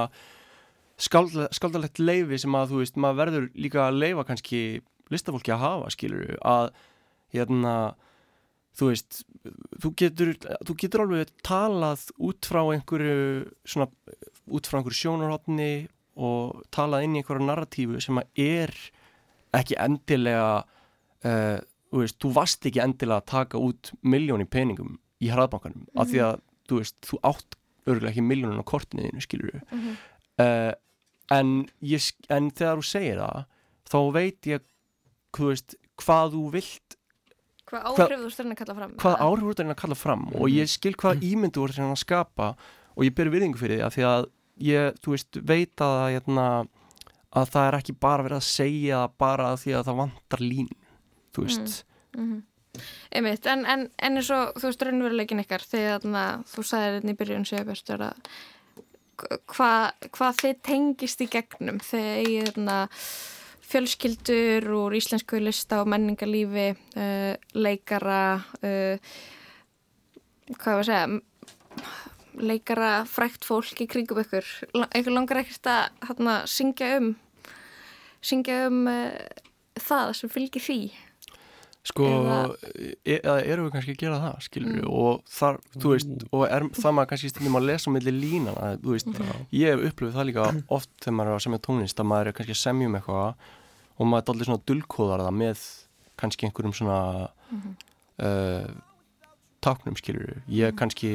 [0.97, 4.61] skáldalegt leifi sem að þú veist, maður verður líka að leifa kannski
[5.13, 6.71] listafólki að hafa, skilur að
[7.35, 7.75] hérna
[8.77, 9.21] þú veist,
[9.83, 13.19] þú getur þú getur alveg talað út frá einhverju
[13.69, 13.89] svona,
[14.49, 18.75] út frá einhverju sjónarhóttni og talað inn í einhverju narratífu sem að er
[19.57, 21.59] ekki endilega uh,
[21.91, 26.09] þú veist, þú varst ekki endilega að taka út miljón í peningum í hraðbankanum, af
[26.11, 29.97] því að þú veist, þú átt örgulega ekki miljónun á kortinu þínu, skilur Mhm.
[30.43, 30.73] uh,
[31.31, 33.45] en, ég, sk- en þegar þú segir það
[33.91, 34.61] þá veit ég
[35.37, 36.97] þú veist, hvað þú vilt
[37.67, 40.49] Hvað áhrif þú styrna að kalla fram hvað áhrif þú ert að kalla fram og
[40.55, 42.49] ég skil hvað ímyndu þú ert að skapa
[42.97, 44.27] og ég ber virðingu fyrir því að því að
[44.67, 46.45] ég, þú veist, veit að hérna,
[47.37, 50.71] að það er ekki bara verið að segja bara að því að það vantar lín
[51.35, 51.85] þú veist,
[52.17, 52.43] mm
[53.15, 57.15] Einmitt, en, en, en eins og þú veist raunveruleikin ykkar þegar þarna, þú sagðir þetta
[57.15, 57.49] í byrjun
[57.97, 58.31] að
[59.49, 62.81] hvað hva þið tengist í gegnum þegar ég þarna
[63.67, 68.21] fjölskyldur úr íslensku lista og menningarlífi uh, leikara
[68.61, 69.15] uh,
[70.55, 71.87] hvað var að segja
[72.37, 74.45] leikara frækt fólk í kringum ykkur.
[74.91, 77.15] Einhver langar ekkert að þarna, syngja um
[78.21, 79.17] syngja um uh,
[79.81, 80.81] það sem fylgir því
[81.87, 82.57] sko Eða-
[83.07, 84.83] e- eru við kannski að gera það, skilur við?
[84.83, 84.93] Mm.
[85.01, 88.95] og þar, þú veist, og er það maður kannski stundum að lesa milli línana, þú
[88.97, 89.11] veist
[89.55, 90.47] ég hef upplifið það líka
[90.79, 93.47] oft þegar maður er að semja tónlist að maður er kannski að semja um eitthvað
[93.97, 95.63] og maður er allir svona dulkóðar það með
[96.17, 96.99] kannski einhverjum svona
[98.19, 98.67] uh,
[99.65, 101.13] táknum skilur ég kannski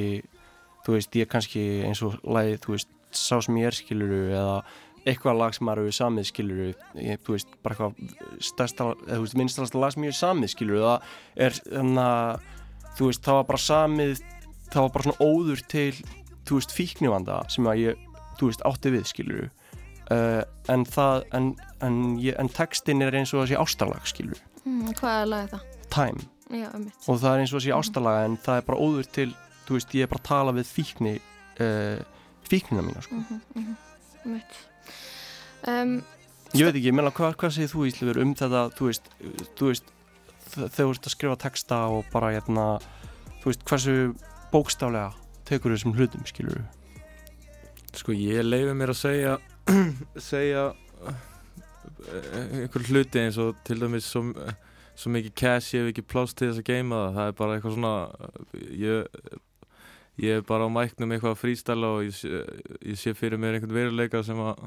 [0.86, 4.56] þú veist, ég kannski eins og lagið, þú veist, sá sem ég er skilur eða
[5.06, 9.26] eitthvað lag sem maður hefur samið skilur ég, þú veist, bara eitthvað stærsta, eða þú
[9.26, 11.10] veist, minnstasta lag sem ég hefur samið skilur það
[11.48, 12.46] er þannig að
[12.98, 14.14] þú veist, það var bara samið
[14.72, 15.96] það var bara svona óður til
[16.48, 18.06] þú veist, fíknivanda sem að ég
[18.40, 19.50] þú veist, átti við skilur
[20.14, 20.42] uh,
[20.74, 21.52] en það, en,
[21.86, 25.68] en, ég, en textin er eins og þessi ástarlag skilur mm, hvað er lagið það?
[25.92, 26.28] time.
[26.52, 27.06] Já, einmitt.
[27.08, 29.30] Og það er eins og þessi ástarlaga en það er bara óður til,
[29.68, 33.16] þú veist, ég er bara að tala við fíkni uh, fíknina mína sko.
[33.16, 33.76] mm -hmm,
[34.26, 34.71] einmitt
[35.70, 35.96] um,
[36.54, 39.10] ég veit ekki, ég meina, hvað, hvað segir þú Íslifur um þetta, þú veist,
[39.60, 39.92] þú veist
[40.52, 42.68] þegar þú ert að skrifa texta og bara hérna,
[43.42, 43.98] þú veist, hversu
[44.52, 45.12] bókstaflega
[45.48, 46.68] tekur þessum hlutum, skilur þú?
[48.02, 49.38] Sko ég leifi mér að segja
[50.32, 50.70] segja
[51.12, 54.24] eh, einhver hluti eins og til dæmis svo,
[54.96, 57.58] svo mikið cash ég hef ekki pláss til þess að geima það það er bara
[57.58, 57.96] eitthvað svona
[58.80, 59.26] ég,
[60.22, 62.30] ég er bara á mæknum eitthvað að frístæla og ég sé,
[62.86, 64.60] ég sé fyrir mér einhvern veruleika sem að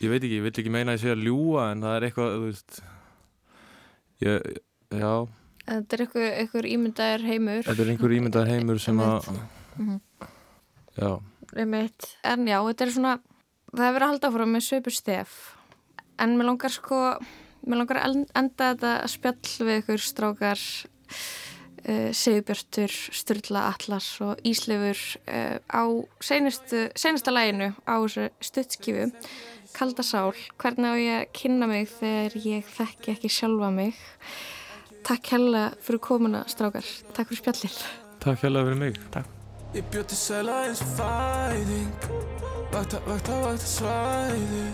[0.00, 2.06] ég veit ekki, ég vil ekki meina að ég sé að ljúa en það er
[2.08, 2.80] eitthvað, þú veist
[4.24, 4.48] ég,
[4.94, 5.12] já.
[5.68, 7.62] Þetta er einhver, einhver ímyndaðir heimur.
[7.66, 9.28] Þetta er einhver ímyndar heimur sem að
[9.78, 9.98] Mhm.
[10.98, 11.10] já,
[11.56, 12.16] Einmitt.
[12.24, 13.12] En já, þetta er svona
[13.72, 15.36] það er verið að halda áfram með sveipu stef.
[16.18, 17.18] En mér langar sko
[17.66, 20.60] mér langar að en- enda þetta spjall við ykkur strákar
[22.12, 24.98] Sigurbjörtur, Sturla Atlas og Íslefur
[25.28, 25.82] uh, á
[26.20, 29.08] seinustu, seinusta læginu á þessu stuttskifu
[29.76, 33.98] Kalda sál, hvernig á ég að kynna mig þegar ég þekki ekki sjálfa mig?
[35.06, 37.76] Takk hella fyrir komuna strákar, takk fyrir spjallið.
[38.24, 38.98] Takk hérlega fyrir mig.
[39.76, 42.06] Ég bjóð til sæla eins og fæðing
[42.72, 44.64] Vakta, vakta, vakta svæði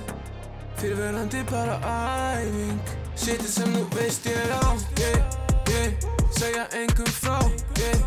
[0.78, 2.94] Fyrirverandi bara æfing.
[3.18, 4.66] Sittir sem þú veist ég er á
[4.98, 6.23] yeah, yeah.
[6.38, 7.38] Segja engum frá
[7.78, 7.98] yeah,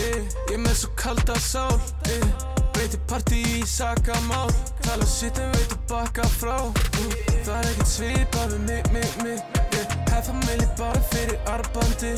[0.00, 0.20] yeah.
[0.52, 1.74] Ég með svo kalda sál
[2.08, 2.28] yeah.
[2.74, 4.48] Breyti partí í sakamál
[4.84, 7.12] Tala sitt en veit að baka frá mm.
[7.44, 9.98] Það er ekkert svipað við mig, mig, mig yeah.
[10.12, 12.14] Hef familji bara fyrir arbandi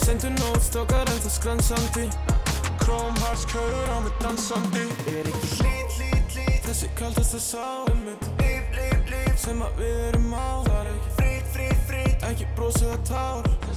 [0.00, 2.10] Sendu nót, stókar en það skransandi
[3.50, 9.40] kjöður á mig dansandi Er ekki hlýt, hlýt, hlýt Þessi kaldasta sá Líf, líf, líf
[9.40, 13.69] Sem að við erum á Það er ekki frýt, frýt, frýt Ekki brósið að tár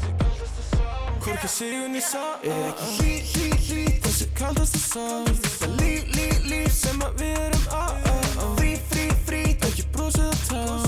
[1.24, 6.42] Hvorki sigun í sá Er ekki hlýt, hlýt, hlýt Þessi kaldasta sá Þetta líf, líf,
[6.52, 7.86] líf Sem að við erum á
[8.58, 10.84] Frýt, frýt, frýt Ekki brósið að tár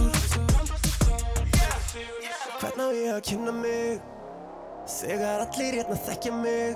[2.59, 4.03] Hvern á ég að kynna mig?
[4.85, 6.75] Þegar allir hérna þekkja mig.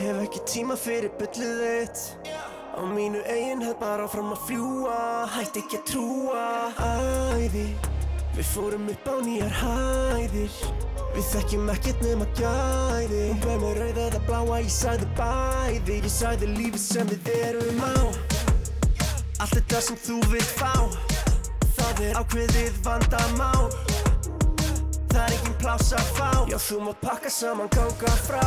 [0.00, 2.32] Hef ekki tíma fyrir byllið þitt.
[2.78, 4.98] Á mínu eigin hefð bara áfram að fljúa
[5.34, 6.44] Hætti ekki að trúa.
[6.78, 7.66] Æði
[8.40, 10.52] Við fórum upp á nýjar hæðir.
[11.12, 15.96] Við þekkjum ekkert nema gæði Hún bauð mér rauða eða bláa Ég sagði bæði.
[15.98, 17.92] Ég sagði lífið sem við erum á.
[19.44, 20.72] Allt þetta sem þú vilt fá
[21.76, 23.68] Það er ákveðið vandamál.
[25.10, 26.32] Það er engin pláss að fá.
[26.48, 28.46] Já, þú mátt pakka saman, ganga frá.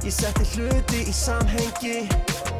[0.00, 2.00] Ég setti hluti í samhengi.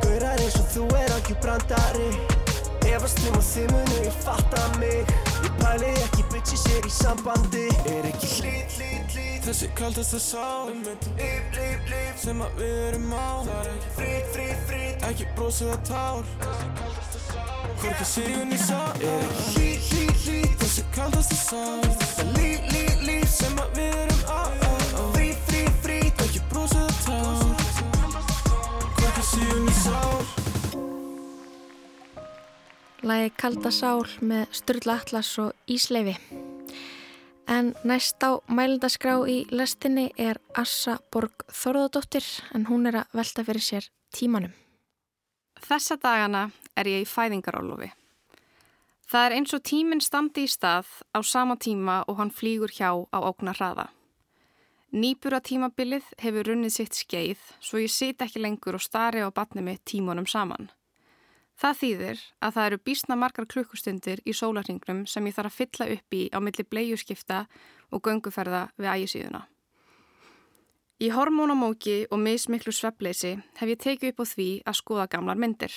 [0.04, 2.41] Gaurar eins og þú er algjör brandari
[2.90, 5.12] Efast um að þið munu, ég fatta mig.
[5.42, 7.68] Ég pæli ekki bitches er í sambandi.
[7.92, 12.12] Er ekki hlýt, hlýt, hlýt Þessi kaldasta sá Líf, líf, líf.
[12.22, 13.42] Sem að við erum á.
[13.48, 16.28] Það er ekki Frýt, frýt, frýt Ekki brósið að tár.
[17.82, 23.02] Hvorki sigun í sá Er ekki hlýt, hlýt, hlýt Þessi kaldasta sá Þetta líf, líf,
[23.08, 24.42] líf Sem að við erum á.
[25.16, 27.42] Frýt, frýt, frýt Ekki brósið að tár.
[29.00, 30.41] Hvorki sigun í sá
[33.02, 36.12] Lægi Kalda sál með Sturla Atlas og Ísleifi.
[37.50, 42.22] En næst á mælindaskrá í lestinni er Assa Borg Þorðardóttir
[42.54, 44.52] en hún er að velta fyrir sér tímanum.
[45.58, 46.42] Þessa dagana
[46.78, 47.88] er ég í fæðingarólofi.
[49.10, 52.92] Það er eins og tíminn standi í stað á sama tíma og hann flýgur hjá
[52.94, 53.88] á óknar hraða.
[54.94, 59.66] Nýbura tímabilið hefur runnið sitt skeið svo ég sit ekki lengur og stari á batni
[59.66, 60.70] mitt tímunum saman.
[61.60, 65.88] Það þýðir að það eru bísna margar klukkustundir í sólarringnum sem ég þarf að fylla
[65.96, 67.44] upp í á milli bleiuskipta
[67.92, 69.44] og gönguferða við ægisíðuna.
[71.02, 75.72] Í hormónamóki og mismiklu sveppleysi hef ég tekið upp á því að skoða gamlar myndir.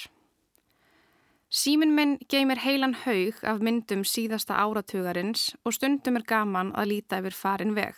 [1.49, 7.21] Símin minn geymir heilan haug af myndum síðasta áratugarins og stundum er gaman að líta
[7.21, 7.95] yfir farin veg.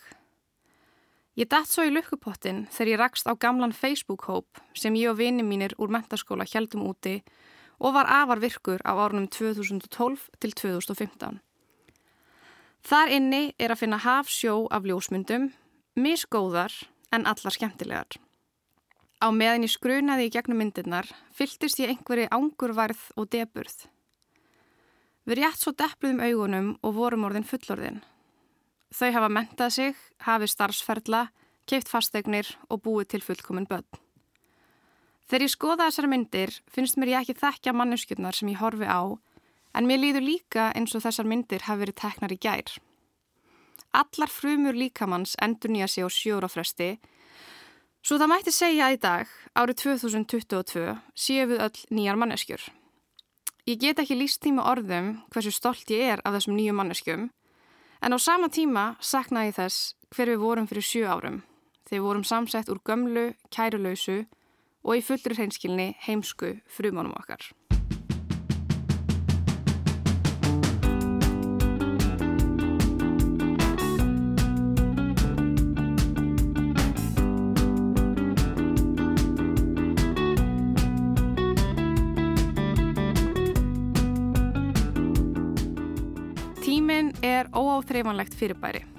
[1.37, 5.43] Ég datt svo í lukkupottin þegar ég rakst á gamlan Facebook-hóp sem ég og vini
[5.45, 7.46] mínir úr mentaskóla heldum úti og
[7.79, 11.39] var afar virkur á árunum 2012 til 2015.
[12.87, 15.51] Þar inni er að finna hafsjó af ljósmyndum,
[15.97, 16.73] misgóðar
[17.11, 18.17] en allar skemmtilegar.
[19.17, 23.87] Á meðan ég skrunaði í gegnum myndirnar fylltist ég einhverju ángurvarð og deburð.
[25.27, 28.03] Við rétt svo depluðum augunum og vorum orðin fullorðin.
[28.93, 31.25] Þau hafa mentað sig, hafið starfsferðla,
[31.67, 34.06] keift fasteignir og búið til fullkominn börn.
[35.27, 39.03] Þegar ég skoða þessar myndir finnst mér ég ekki þekkja manneskjurnar sem ég horfi á
[39.75, 42.71] en mér líður líka eins og þessar myndir hafi verið teknar í gær.
[43.91, 46.95] Allar frumur líkamanns endur nýja sig á sjóra fresti
[47.99, 52.61] svo það mætti segja í dag, árið 2022, séu við öll nýjar manneskjur.
[53.67, 57.27] Ég get ekki líst tíma orðum hversu stolt ég er af þessum nýju manneskjum
[57.99, 61.41] en á sama tíma saknaði ég þess hver við vorum fyrir sjö árum
[61.83, 64.21] þegar við vorum samsett úr gömlu, kærulausu
[64.87, 67.51] og í fullri hreinskilni heimsku frumánum okkar.
[87.21, 88.96] er óáþreifanlegt fyrirbæri.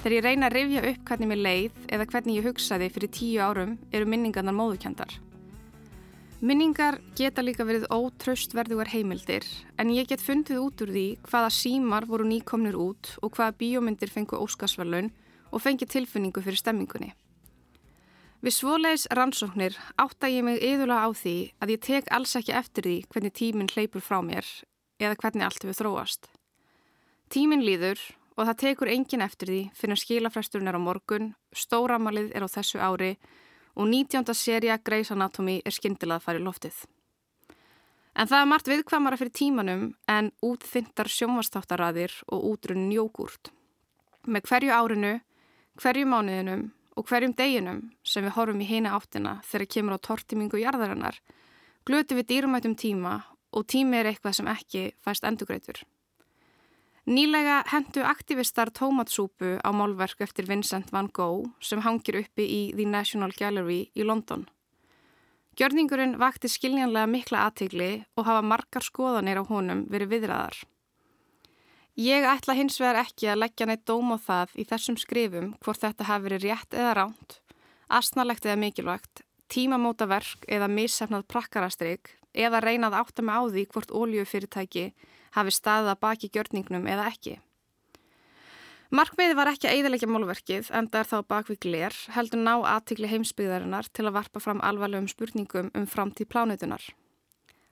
[0.00, 3.40] Þegar ég reyna að rifja upp hvernig mér leið eða hvernig ég hugsaði fyrir tíu
[3.44, 5.10] árum eru minningarnar móðukendar.
[6.40, 9.44] Minningar geta líka verið ótraustverðugar heimildir
[9.76, 14.08] en ég get fundið út úr því hvaða símar voru nýkomnir út og hvaða bíómyndir
[14.08, 15.10] fengu óskarsverlun
[15.52, 17.10] og fengi tilfinningu fyrir stemmingunni.
[18.40, 22.88] Við svoleiðis rannsóknir átta ég mig yðurlega á því að ég tek alls ekki eftir
[22.88, 24.48] því hvernig tíminn hleypur frá mér
[24.96, 26.30] eða hvernig allt við þróast.
[27.28, 28.00] Tíminn líður
[28.36, 32.80] og það tekur engin eftir því fyrir skilafræsturinn er á morgun, stóramalið er á þessu
[32.80, 33.16] ári
[33.74, 34.34] og 19.
[34.34, 36.76] seria Grey's Anatomy er skindilað að fara í loftið.
[38.14, 43.52] En það er margt viðkvamara fyrir tímanum en útþyndar sjónvastáttaraðir og útrunnin jógúrt.
[44.26, 45.12] Með hverju árinu,
[45.80, 46.66] hverju mánuðinum
[46.98, 51.20] og hverjum deginum sem við horfum í heina áttina þegar kemur á tortimingu jarðarinnar,
[51.86, 53.20] glötu við dýrumætum tíma
[53.54, 55.80] og tími er eitthvað sem ekki fæst endugreitur.
[57.08, 62.84] Nýlega hendu aktivistar tómatsúpu á málverk eftir Vincent van Gogh sem hangir uppi í The
[62.84, 64.44] National Gallery í London.
[65.56, 70.58] Gjörningurinn vakti skiljanlega mikla aðtigli og hafa margar skoðanir á honum verið viðræðar.
[72.00, 75.80] Ég ætla hins vegar ekki að leggja neitt dóm á það í þessum skrifum hvort
[75.80, 77.40] þetta hafi verið rétt eða ránt,
[77.88, 83.90] asnalegt eða mikilvægt, tímamóta verk eða missefnað prakkarastrygg eða reynað átta með á því hvort
[83.90, 84.86] óljufyrirtæki
[85.36, 87.38] hafi staðið að baki gjörningnum eða ekki.
[88.90, 92.56] Markmiði var ekki að eiðilegja málverkið en það er þá bak við gler heldur ná
[92.58, 96.82] aðtikli heimsbyggðarinnar til að varpa fram alvarlegum spurningum um framtíð plánutunar.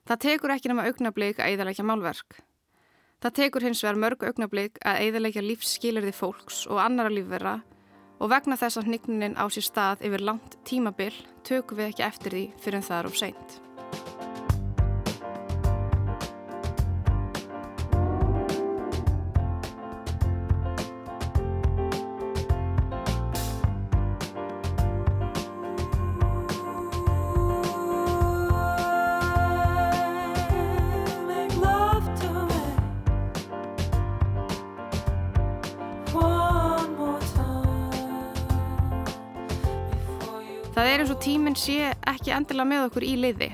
[0.07, 2.39] Það tekur ekki nema augnablík að eiðilegja málverk.
[3.19, 7.57] Það tekur hins vegar mörg augnablík að eiðilegja lífsskilirði fólks og annara lífverða
[8.19, 11.11] og vegna þess að hnignunin á sér stað yfir langt tímabil
[11.43, 13.59] tökum við ekki eftir því fyrir en það er of seint.
[41.19, 43.49] Tíminn sé ekki endilega með okkur í liði.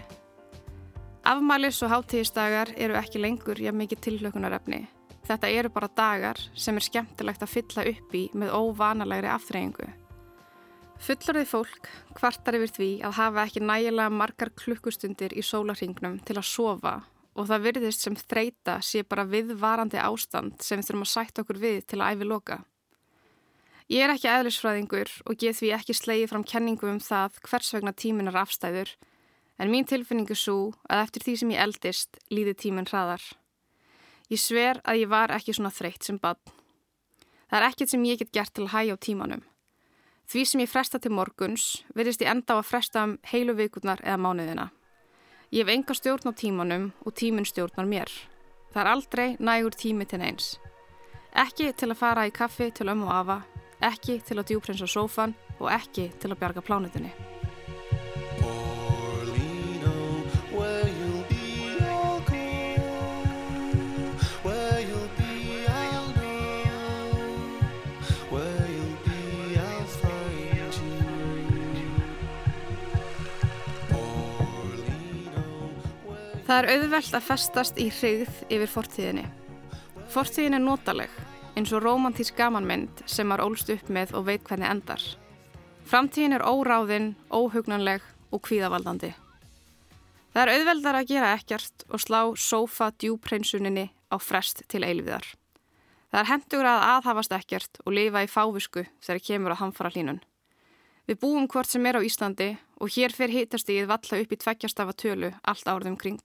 [1.26, 4.84] Afmælis og hátíðisdagar eru ekki lengur jafn mikið tilhlökunarefni.
[5.26, 9.88] Þetta eru bara dagar sem er skemmtilegt að fylla upp í með óvanalegri aftreyingu.
[11.02, 16.50] Fullorðið fólk kvartar yfir því að hafa ekki nægilega margar klukkustundir í sólarhingnum til að
[16.52, 16.96] sofa
[17.34, 21.64] og það virðist sem þreita sé bara viðvarandi ástand sem við þurfum að sætt okkur
[21.66, 22.62] við til að æfi loka.
[23.86, 27.92] Ég er ekki eðlisfræðingur og get því ekki slegið fram kenningu um það hvers vegna
[27.94, 28.90] tímin er afstæður,
[29.62, 33.22] en mín tilfinningu svo að eftir því sem ég eldist líði tímin hraðar.
[34.34, 36.40] Ég sver að ég var ekki svona þreytt sem bann.
[37.46, 39.44] Það er ekkert sem ég get gert til að hægja á tímanum.
[40.26, 44.02] Því sem ég fresta til morguns verðist ég enda á að fresta um heilu vikurnar
[44.02, 44.72] eða mánuðina.
[45.54, 48.10] Ég hef enga stjórn á tímanum og tímin stjórnar mér.
[48.74, 50.56] Það er aldrei nægur tími til neins.
[51.38, 53.44] Ekki til að fara í kaffi til ömmu afa
[53.86, 57.14] ekki til að djúprensa sófan og ekki til að bjarga plánutinni.
[76.46, 79.24] Það er auðvelt að festast í hrigð yfir fortíðinni.
[80.14, 81.16] Fortíðin er notaleg
[81.56, 85.04] eins og romantísk gamanmynd sem maður ólst upp með og veit hvernig endar.
[85.88, 89.14] Framtíðin er óráðinn, óhugnanleg og kvíðavaldandi.
[90.36, 95.28] Það er auðveldar að gera ekkert og slá sófa djúpreinsuninni á frest til eilviðar.
[96.12, 100.20] Það er hendur að aðhafast ekkert og lifa í fávisku þegar kemur að hamfara hlínun.
[101.08, 102.50] Við búum hvort sem er á Íslandi
[102.82, 106.24] og hér fer hitastíð valla upp í tveggjastafa tölu allt árðum kring.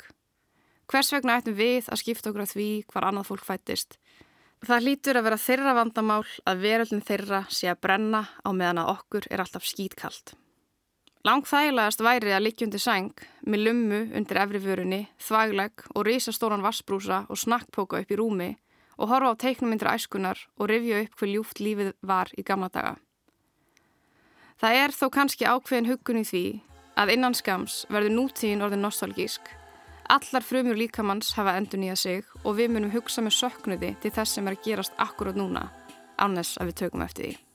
[0.91, 3.99] Hvers vegna ættum við að skipta okkur að því hvar annað fólk fættist
[4.61, 8.91] Það hlýtur að vera þeirra vandamál að veröldin þeirra sé að brenna á meðan að
[8.93, 10.35] okkur er alltaf skýtkalt.
[11.25, 17.41] Langþægilegast væri að likjundi sæng með lummu undir efri vörunni, þvægleg og risastóran vassbrúsa og
[17.41, 18.51] snakkpóka upp í rúmi
[19.01, 22.95] og horfa á teiknumindir æskunar og rifja upp hver ljúft lífið var í gamla daga.
[24.61, 26.45] Það er þó kannski ákveðin hugun í því
[27.01, 29.49] að innan skams verður nútíðin orðin nostálgísk
[30.11, 34.35] Allar frumur líkamanns hafa endur nýjað sig og við munum hugsa með söknuði til þess
[34.35, 35.69] sem er að gerast akkurát núna,
[36.19, 37.50] annars að við tökum eftir því.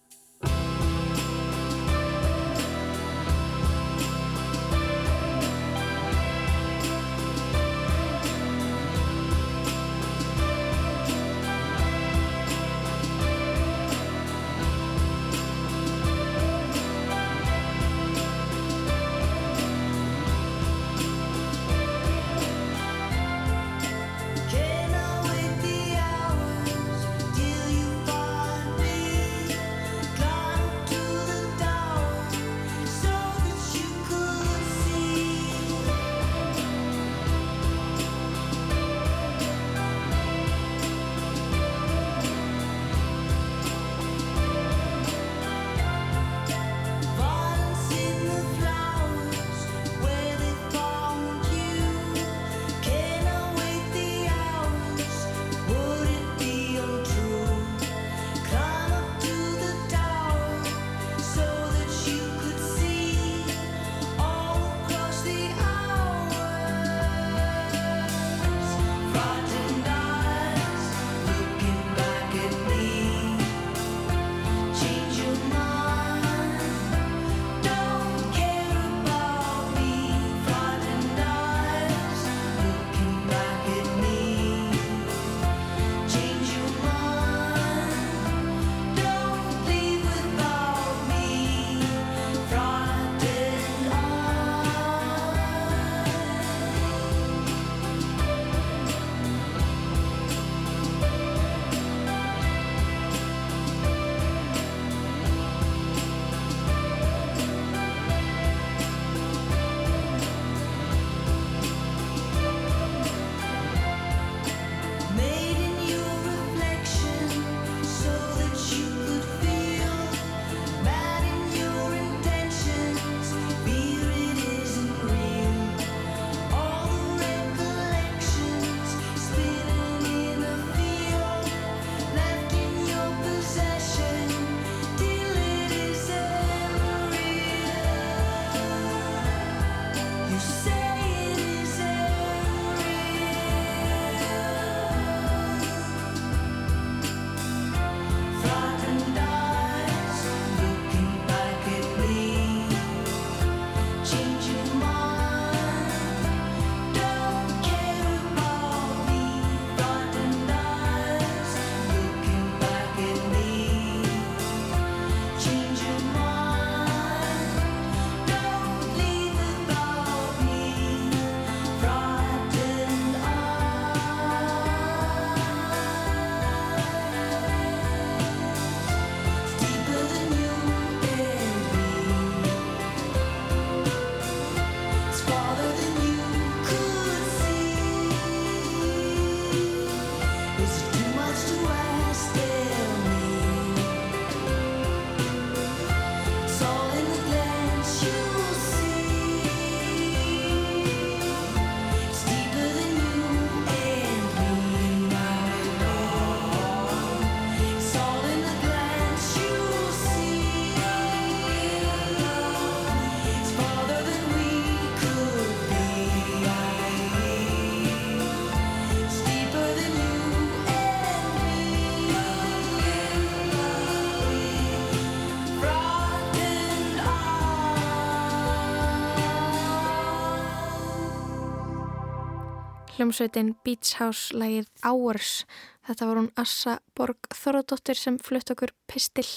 [232.96, 235.44] Hljómsveitin Beach House lægið Hours.
[235.88, 239.28] Þetta var hún Assa Borg Þorðardóttir sem flutt okkur pistil.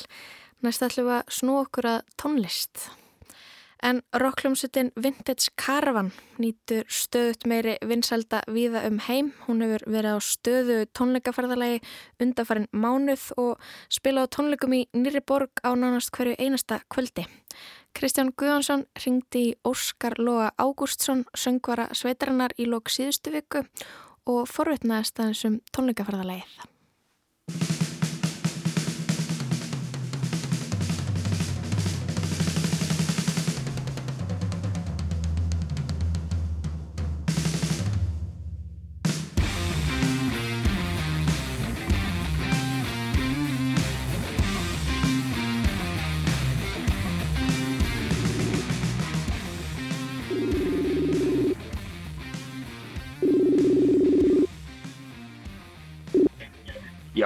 [0.62, 2.88] Næst ætlum við að snú okkur að tónlist.
[3.82, 6.10] En rockljómsutin Vintage Caravan
[6.42, 9.32] nýtur stöðut meiri vinsalda viða um heim.
[9.46, 11.78] Hún hefur verið á stöðu tónleikaferðalagi
[12.22, 17.26] undarfærin mánuð og spila á tónleikum í Nýri borg á nánast hverju einasta kvöldi.
[17.98, 23.64] Kristján Guðansson ringdi í Óskar Lóa Ágústsson, söngvara sveitarinnar í lók síðustu viku
[24.22, 27.77] og forvitnaðist aðeins um tónleikaferðalegið.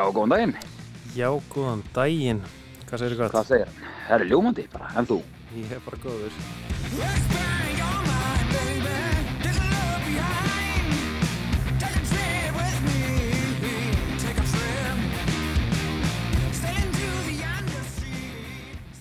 [0.03, 0.55] Já, góðan daginn.
[1.15, 2.41] Já, góðan daginn.
[2.89, 3.35] Hvað segir þú gott?
[3.37, 3.91] Hvað segir hann?
[4.09, 5.19] Það er ljómandi bara, en þú?
[5.55, 6.33] Ég er bara góður.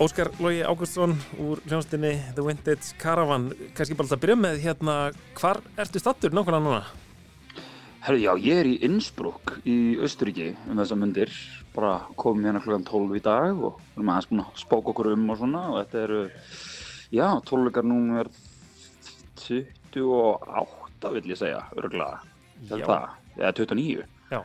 [0.02, 3.50] Óskar Lógi Ágústsson úr hljónstinni The Vintage Caravan.
[3.74, 4.96] Kanski bara alltaf að byrja með hérna,
[5.34, 6.86] hvar ertu stattur nákvæmlega núna?
[8.02, 11.30] Herru, já, ég er í Innsbruck í Östuríki um þessa myndir.
[11.76, 15.28] Bara komum hérna klokkan 12 í dag og erum aðeins búin að spóka okkur um
[15.30, 16.22] og svona og þetta eru,
[17.14, 18.32] já, tónleikar númer
[19.46, 22.24] 28 vill ég segja, örgulega.
[22.72, 22.82] Já.
[22.90, 23.06] Það,
[23.38, 24.10] eða 29.
[24.34, 24.40] Já.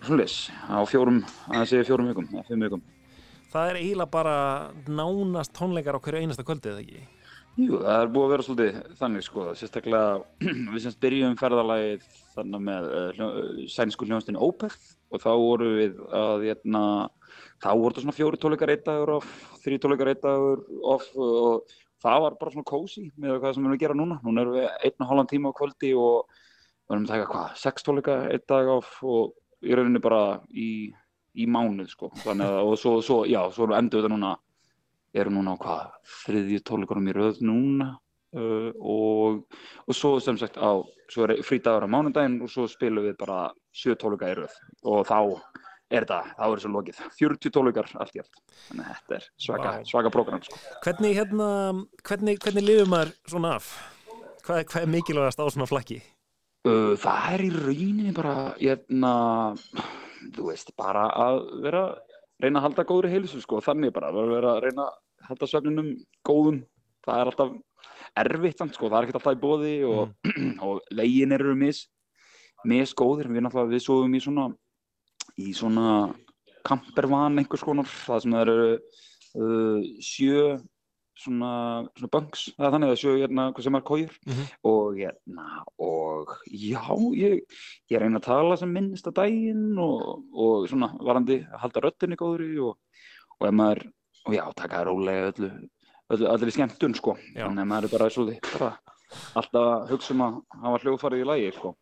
[0.00, 0.38] Svoleiðis,
[0.70, 2.86] á fjórum, að segja fjórum vikum, eða fimm vikum.
[3.50, 4.36] Það er eiginlega bara
[4.86, 7.02] nánast tónleikar á hverju einasta kvöldi, eða ekki?
[7.58, 10.10] Jú, það er búið að vera svolítið þannig sko, sérstaklega
[10.74, 12.04] við semst byrjum ferðalagið
[12.36, 16.82] þannig með uh, sænsku hljónstinn Opeth og þá voru við að hérna,
[17.58, 19.32] þá voru þetta svona fjóri tólikar einn dagur off,
[19.64, 20.62] þrjí tólikar einn dagur
[20.94, 24.20] off og það var bara svona cozy með hvað sem við erum að gera núna.
[24.24, 27.56] Núna erum við einn og halvan tíma á kvöldi og við erum að taka hvað,
[27.60, 29.34] sex tólikar einn dag off og
[29.66, 30.22] í rauninni bara
[30.54, 30.70] í,
[31.34, 34.36] í mánuð sko, þannig að og svo, svo, já, svo endur þetta núna
[35.16, 35.96] erum núna á hvað,
[36.26, 37.88] þriðju tónleikunum í röð núna
[38.36, 39.42] uh, og,
[39.86, 40.70] og svo sem sagt á,
[41.10, 44.56] svo er frídagur á mánudaginn og svo spilum við bara sjö tónleika í röð
[44.86, 45.18] og þá
[45.90, 49.24] er þetta, þá er þessu lokið, 40 tónleikar allt í allt, þannig að þetta er
[49.46, 49.88] svaka, Vá.
[49.90, 50.58] svaka program sko.
[50.84, 51.48] Hvernig, hérna,
[52.06, 53.72] hvernig, hvernig lifur maður svona af?
[54.46, 55.98] Hvað, hvað er mikilvægast á svona flakki?
[56.68, 59.12] Uh, það er í rauninni bara, hérna,
[60.36, 61.84] þú veist, bara að vera,
[62.42, 65.90] reyna að halda góðri heilsu sko, þannig bara, að vera að reyna að halda svefninum
[66.26, 66.62] góðum,
[67.04, 67.52] það er alltaf
[68.20, 70.14] erfitt samt sko, það er ekkert alltaf í bóði og,
[70.66, 71.84] og veginn eru mis,
[72.68, 74.48] mis góðir, við náttúrulega, við sofum í svona,
[75.40, 75.86] í svona
[76.66, 80.44] kampervan einhvers konar, það sem það eru uh, sjö
[81.18, 84.44] svona, svona bunks, það er þannig að sjö hérna, hvað sem er kójur Mhm.
[84.64, 85.46] og hérna,
[85.78, 86.82] og já,
[87.16, 87.40] ég,
[87.90, 92.16] ég reyna að tala sem minnst að daginn og, og svona varandi að halda röttinni
[92.16, 92.76] góðri og,
[93.40, 93.84] og ef maður,
[94.26, 95.50] og já, taka það rólega öllu,
[96.10, 97.46] öllu, öllu skemmtun sko, Já.
[97.48, 98.72] þannig að maður er bara svolítið, bara
[99.34, 101.74] alltaf að hugsa um að hafa hljóðfarið í lagi sko.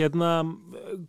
[0.00, 0.30] Hérna,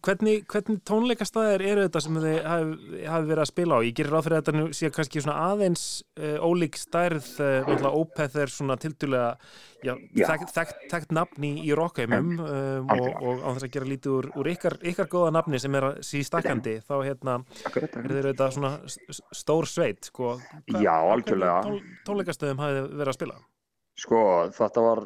[0.05, 3.85] hvernig, hvernig tónleikastæðir eru þetta sem þið hafi, hafi verið að spila á?
[3.87, 5.83] Ég gerir ráð fyrir að þetta nú sé kannski svona aðeins
[6.19, 9.35] uh, ólík stærð, uh, Opeth er svona tildulega,
[9.81, 13.21] þekkt þek, þek nafn í, í rockheimum um, og, Algjörlega.
[13.31, 16.01] og á þess að gera lítið úr, úr ykkar, ykkar góða nafni sem er að
[16.07, 17.37] sí stakkandi, þá hérna
[17.71, 18.73] er þeir auðvitað svona
[19.41, 20.35] stór sveit, sko.
[20.71, 21.57] Hva- Já, hvernig algjörlega.
[21.65, 23.39] Tón, tónleikastöðum hafið þið verið að spila?
[24.01, 24.19] Sko,
[24.55, 25.03] þetta var,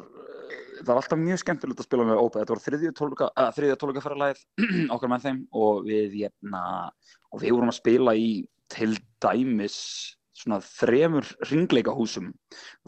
[0.80, 2.42] það var alltaf mjög skemmtilegt að spila með Ópa.
[2.42, 4.44] Þetta var þriðja tóluka, uh, þriðja tólukaferðalagið
[4.96, 6.62] okkar með þeim og við, hérna,
[7.32, 8.30] og við vorum að spila í
[8.72, 8.92] til
[9.22, 9.78] dæmis
[10.36, 12.32] svona þremur ringleikahúsum.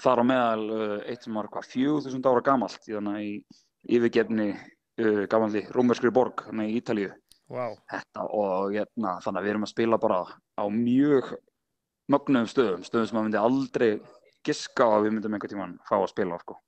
[0.01, 3.33] Þar á meðal uh, eitt sem var hvað, 4000 ára gamalt í þannig í
[3.99, 7.13] yfirgefni uh, gamalli rómverskri borg, þannig í Ítalíu
[7.49, 7.73] Vá.
[7.89, 11.31] þetta og hérna, þannig að við erum að spila bara á mjög
[12.13, 13.91] mögnuðum stöðum, stöðum sem maður myndi aldrei
[14.47, 16.59] giska á að við myndum einhvern tímann fá að spila sko.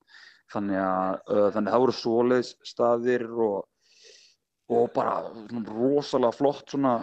[0.51, 3.59] þannig að uh, þannig að það voru svoleiðs staðir og,
[4.75, 5.17] og bara
[5.71, 6.95] rosalega flott svona,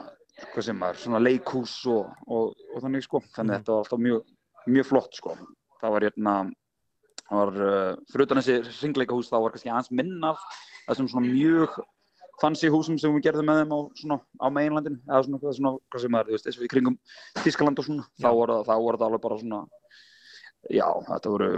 [0.43, 4.32] er, svona leikhús og, og, og þannig sko, þannig að þetta var alltaf mjög,
[4.68, 5.38] mjög flott sko,
[5.82, 6.38] það var hérna
[7.28, 10.43] það var, uh, fyrir utan þessi ringleikahús þá var kannski aðeins minna af
[10.89, 11.80] þessum svona mjög
[12.41, 16.18] fancy húsum sem við gerðum með þeim á, svona, á meginlandinu eða svona, hvað, sem
[16.18, 16.97] er, þú veist, eins og í kringum
[17.41, 19.61] Þískaland og svona, þá það, var það alveg bara svona
[20.74, 21.51] já, þetta voru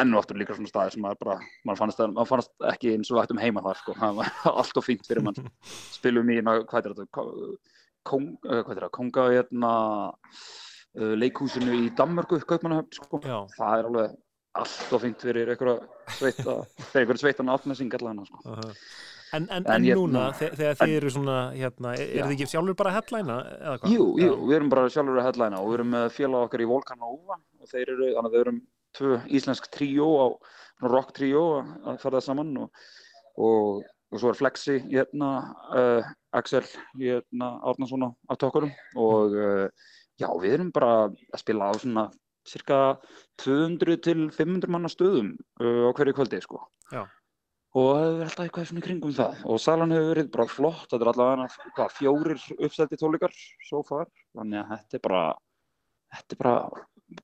[0.00, 1.36] enn og aftur líka svona staðir sem maður bara,
[1.66, 4.32] maður fannst, að, maður fannst ekki eins og við ættum heima þar sko, það var
[4.62, 5.52] allt og fínt fyrir mann.
[5.96, 7.26] Spilum í, hvað er þetta?
[8.08, 9.72] Kong, uh, hvað er þetta, konga hérna
[10.10, 13.38] uh, leikhúsinu í Danmörku, Kaupmannahöfn sko, Já.
[13.56, 14.18] það er alveg
[14.60, 15.78] allt og fínt fyrir einhverja
[16.16, 16.56] sveita
[16.90, 18.44] fyrir einhverja sveitan átnesing allavega sko.
[18.44, 18.78] Uh En,
[19.32, 22.18] en, En en hérna- núna, þe- þegar þið eru svona, hérna, er, Já.
[22.20, 23.92] eru þið ekki sjálfur bara að headlæna eða hvað?
[23.94, 26.68] Jú, jú, við erum bara sjálfur að headlæna og við erum með félag okkar í
[26.70, 28.60] Volcanova og þeir eru, þannig að við erum
[28.98, 30.26] tvö íslensk tríó á
[30.90, 31.44] rock tríó
[31.86, 32.70] að fara það saman og,
[33.38, 35.28] og, og svo er Flexi hérna,
[35.76, 36.02] uh,
[36.32, 36.64] Axel
[36.98, 39.68] hérna, Árnason á á tökurum og uh,
[40.18, 42.08] já, við erum bara að spila á svona
[42.50, 42.98] cirka
[43.44, 46.58] 200 til 500 manna stöðum uh, á hverju kvöldi, sko.
[46.90, 47.04] Já.
[47.70, 49.42] Og það hefur alltaf eitthvað svona í kringum það.
[49.46, 53.36] Og salan hefur verið bara flott, þetta er allavega fjórir uppseldi tólikar
[53.68, 55.20] so far, þannig að þetta er bara
[56.16, 56.54] þetta er bara,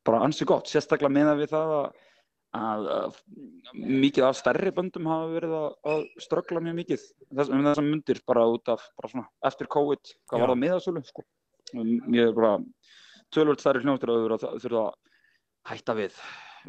[0.06, 1.88] bara ansi gott, sérstaklega meða við það að,
[2.60, 3.18] að, að
[4.06, 7.08] mikið af stærri böndum hafa verið að, að ströggla mjög mikið.
[7.32, 10.44] Þess, um þessar myndir bara út af bara svona, eftir COVID, hvað Já.
[10.44, 11.26] var það miðasölu sko.
[11.74, 12.52] ég er bara
[13.34, 14.94] tölvöld stærri þurfa að- þurfa að
[15.72, 16.20] hætta við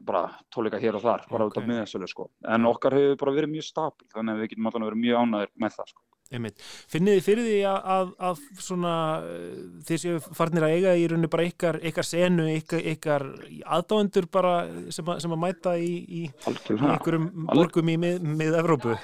[0.06, 1.70] bara tóleika hér og þar, bara út af Ok.
[1.70, 2.30] miðasölu sko.
[2.48, 5.52] en okkar hefur bara verið mjög stabil þannig að við getum alltaf verið mjög ánæður
[5.60, 6.02] með það sko.
[6.28, 8.94] Finnið þið fyrir því að, að, að svona,
[9.24, 13.26] eh, þið séu farnir að eiga í rauninu bara ykkar, ykkar senu, ykkar, ykkar
[13.64, 14.56] aðdáendur bara
[14.92, 18.98] sem að, sem að mæta í, í, í ykkurum borgum í mið, mið Evrópu?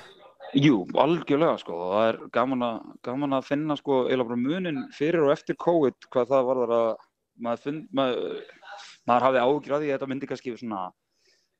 [0.53, 2.75] Jú, algjörlega sko það er gaman að,
[3.07, 6.73] gaman að finna sko eiginlega bara munin fyrir og eftir COVID hvað það var þar
[6.75, 6.89] að
[7.41, 8.43] maður, finn, maður,
[9.09, 10.83] maður hafði ágjur að því að þetta myndi kannski svona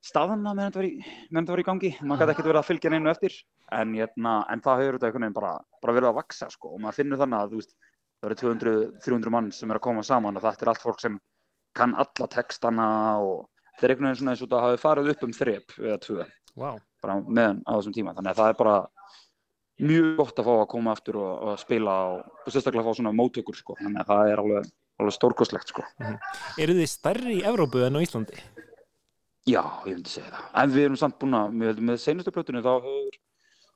[0.04, 1.91] staðana meðan þetta var í, gangi.
[2.04, 3.38] Maður gæti ekkert verið að fylgja neinu eftir.
[3.72, 6.74] En, hérna, en það hefur þetta einhvern veginn bara, bara verið að vaksa sko.
[6.76, 7.76] Og maður finnur þannig að veist
[8.24, 11.18] það eru 200-300 mann sem er að koma saman og þetta er allt fólk sem
[11.76, 12.88] kann alla textana
[13.24, 16.00] og þetta er einhvern veginn svona eins og þetta hafi farið upp um þrep eða
[16.04, 16.28] tvö.
[16.60, 16.70] Vá,
[17.04, 18.14] bara meðan á þessum tíma.
[18.18, 18.78] Þannig að það er bara
[19.84, 23.58] mjög gott að fá að koma aftur og, og spila og sérstaklega fá svona móttökur
[23.58, 23.76] sko.
[23.80, 24.70] þannig að það er alveg,
[25.02, 25.84] alveg stórkostlegt sko.
[26.62, 28.38] eru þið stærri í Evrópu en á Íslandi?
[29.48, 32.62] já, ég myndi segja það en við erum samt búin að, með, með seinustu plötunni
[32.64, 33.18] þá hefur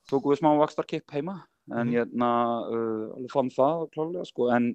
[0.07, 1.91] tókum við smá vakstarkipp heima en Mhm.
[1.97, 2.30] hérna
[2.72, 4.47] uh, alveg fann það klálega sko.
[4.55, 4.70] en,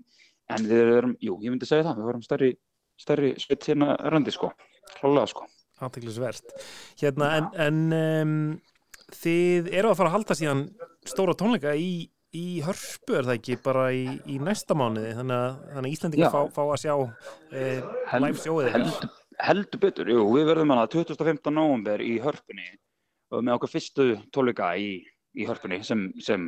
[0.53, 2.51] en við erum, jú, ég myndi segja það við erum stærri,
[3.01, 4.53] stærri sveit hérna röndi sko,
[5.01, 5.47] klálega sko
[5.83, 6.53] Aðteklisvert.
[7.01, 8.61] Hérna, en, en um,
[9.11, 10.61] þið eru að fara að halda síðan
[11.11, 15.57] stóra tónleika í, í hörpu, er það ekki, bara í, í næsta mánuði, þannig að,
[15.75, 16.95] þannig að Íslandingar fá, fá að sjá
[17.53, 19.11] eh, Held- live sjóið ykkar.
[19.43, 21.51] heldur, betur, jú, við verðum hana 25.
[21.53, 22.69] november í hörpunni
[23.33, 24.91] og með okkar fyrstu tónleika í,
[25.37, 26.47] í hörpunni sem, sem,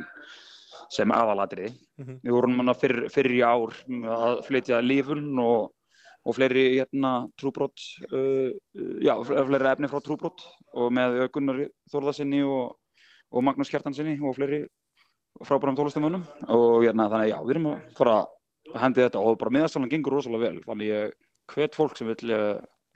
[0.93, 1.71] sem aðalatriði.
[2.01, 2.19] Mhm.
[2.25, 3.73] Við vorum hana fyrr, fyrr í ár
[4.17, 5.71] að flytja lífun og,
[6.25, 7.77] og fleiri hérna, trúbrot,
[8.09, 8.49] uh,
[9.05, 10.41] já, fleiri efni frá trúbrot
[10.73, 11.61] og með Gunnar
[11.93, 12.73] Þórðarsinni og,
[13.33, 14.63] og Magnús Kjartansinni og fleiri
[15.43, 19.53] frábærum tólustamönnum og hérna, þannig já, við erum að fara að hendi þetta og bara
[19.57, 21.15] miðastalan gengur rosalega vel þannig ég
[21.53, 22.31] hvet fólk sem vil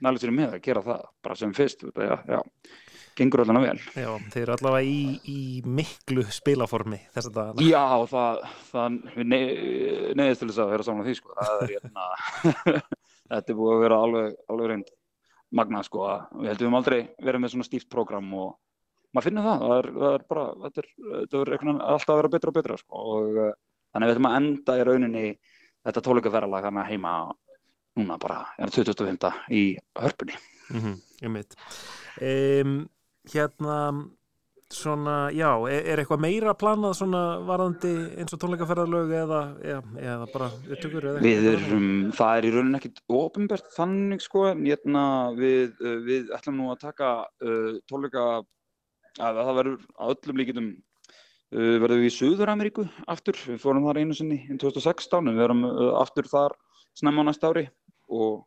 [0.00, 2.78] næla sér með að gera það bara sem fyrst, þetta, já, já,
[3.20, 3.76] gengur allan vel.
[3.92, 7.60] Já, þeir eru allavega í, í miklu spilaformi þess að það.
[7.68, 7.84] Já,
[8.14, 11.74] það, það við ne- neyðist til þess að vera saman á því sko, það er
[11.74, 12.08] hérna,
[13.34, 14.90] þetta er búið að vera alveg, alveg reynd
[15.60, 16.08] magnað sko,
[16.40, 18.50] við heldum aldrei verið með svona stíft prógram og
[19.10, 22.32] maður finnur það, það er, það er bara, þetta er, þetta er alltaf að vera
[22.36, 23.52] betra og betra sko og uh,
[23.90, 25.24] þannig við ætlum að enda í rauninni
[25.86, 27.14] þetta tólukaferðalag þannig að heima
[27.98, 29.64] núna bara, er 2005 í
[29.98, 30.38] hörpunni.
[30.70, 31.56] Mm -hmm, ég mitt.
[32.22, 32.74] Um,
[33.32, 33.76] hérna,
[34.70, 37.90] svona, já, er, er eitthvað meira planað svona varðandi
[38.20, 41.08] eins og tónleikaferðarlög eða, eða, eða bara upptökur?
[41.10, 41.66] Eða Við eitthvað?
[41.66, 45.04] erum, það er í rauninni ekkit ofinbært þannig sko, en hérna
[45.34, 47.10] við, uh, við ætlum nú að taka
[47.42, 48.26] uh, tónleika,
[49.18, 54.02] að það verður að öllum líkitum uh, verðum við í Suður-Ameríku aftur, við fórum þar
[54.04, 56.56] einu sinni í 2016, en við erum uh, aftur þar
[56.94, 57.66] snemma á næsta ári.
[58.10, 58.44] Og,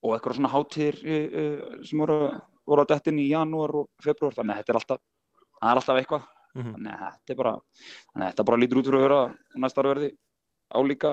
[0.00, 2.20] og eitthvað svona hátíðir uh, sem voru,
[2.68, 5.02] voru að dettin í janúar og februar, þannig að þetta er alltaf,
[5.60, 6.72] það er alltaf eitthvað, Mhm.
[6.74, 7.50] þannig að þetta er bara,
[8.42, 10.08] bara lítur út fyrir að vera á næsta ári verði
[10.74, 11.12] álíka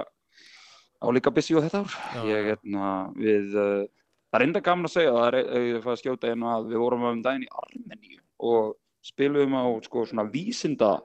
[0.97, 1.97] álíka busy á þetta ár.
[2.25, 3.83] Ég, hérna, við, uh,
[4.31, 6.81] það er enda gaman að segja, það er, ég fæði að skjóta hérna að við
[6.81, 8.75] vorum um daginn í Armeníu og
[9.05, 10.97] spiluðum á sko svona vísinda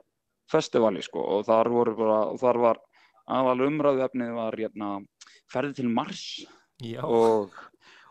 [0.51, 2.81] festivali sko og þar bara, þar var
[3.31, 4.89] aðal umræðu efnið var hérna
[5.53, 6.25] ferði til Mars.
[7.07, 7.53] Og,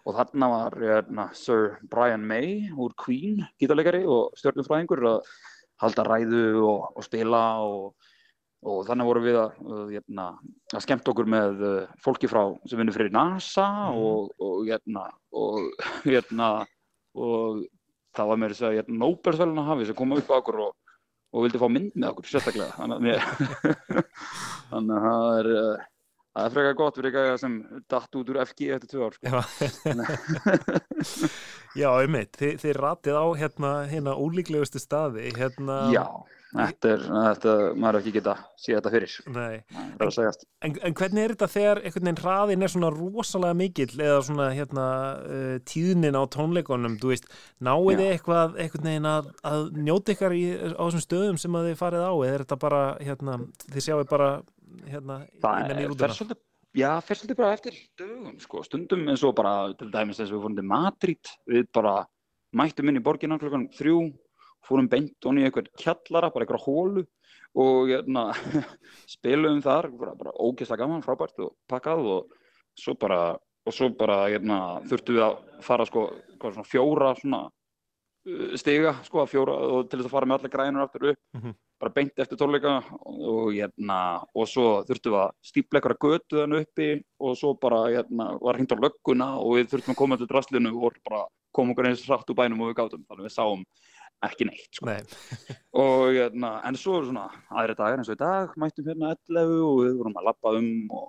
[0.06, 5.34] og þarna var hérna, Sir Brian May úr Queen, gítarleikari og stjórnumfræðingur að
[5.82, 8.08] halda ræðu og, og spila og,
[8.64, 10.28] og þannig vorum við að, að, hérna,
[10.72, 14.62] að skemmt okkur með uh, fólki frá sem vinnur fyrir NASA og, og,
[15.34, 15.68] og
[17.18, 17.64] og
[18.18, 20.76] það var meira að segja hérna, Nóbersvæluna hafi sem kom upp á okkur og,
[21.32, 22.76] og vildi fá mynd með okkur sérstaklega.
[22.80, 23.20] Þannig að, mér,
[24.76, 25.88] að það er uh,
[26.32, 27.56] það er frekar gott fyrir eitthvað sem
[27.92, 29.26] datt út úr FG eftir tvö ár sko.
[31.82, 36.06] Já, einmitt, Þi, þið ratið á hérna, hérna ólíklegustu staði hérna, Já,
[36.52, 39.62] þetta er þetta, maður er ekki geta sé þetta fyrir Nei.
[39.72, 42.92] það er að segjast En, en hvernig er þetta þegar einhvern veginn hraðin er svona
[42.94, 44.86] rosalega mikill eða svona hérna
[45.22, 47.28] uh, tíðnin á tónleikonum, þú veist,
[47.64, 50.46] náið þið eitthvað einhvern veginn að, að njóta ykkar í,
[50.76, 54.00] á þessum stöðum sem að þið farið á eða er þetta bara, hérna, þið sjáu
[54.12, 54.32] bara
[54.88, 56.40] hérna innan í rútuna?
[56.72, 60.38] Já, fer svolítið bara eftir dögum, sko, stundum eins og bara, til dæmis þess að
[60.38, 61.96] við fórum til Madrid, við bara
[62.56, 63.98] mættum inn í borginna klokkan þrjú,
[64.68, 67.06] fórum beint onni í eitthvað kjallara, bara eitthvað hólu
[67.62, 68.28] og hérna,
[69.16, 72.38] spilum þar, bara, bara ógeðslega gaman, frábært og pakkað og
[72.80, 73.36] svo bara,
[73.68, 76.06] og svo bara, hérna, þurftum við að fara, sko,
[76.40, 80.86] svona fjóra svona uh, stiga, sko, fjóra, og til þess að fara með alla grænur
[80.88, 81.54] aftur upp, Mhm.
[81.82, 86.58] bara beint eftir tónleika og hérna, og svo þurftum við að stípla eitthvað götu þann
[86.62, 86.90] uppi
[87.20, 91.00] og svo bara, hérna, var á lögguna og við þurftum að koma til draslinu og
[91.04, 93.64] bara koma okkur eins rætt úr bænum og við gátum, þannig að við sáum
[94.28, 94.88] ekki neitt, sko.
[94.90, 95.02] Nei.
[95.82, 99.78] og hérna, en svo svona aðri dagar eins og í dag, mættum hérna 11 og
[99.84, 101.08] við vorum að labba um og,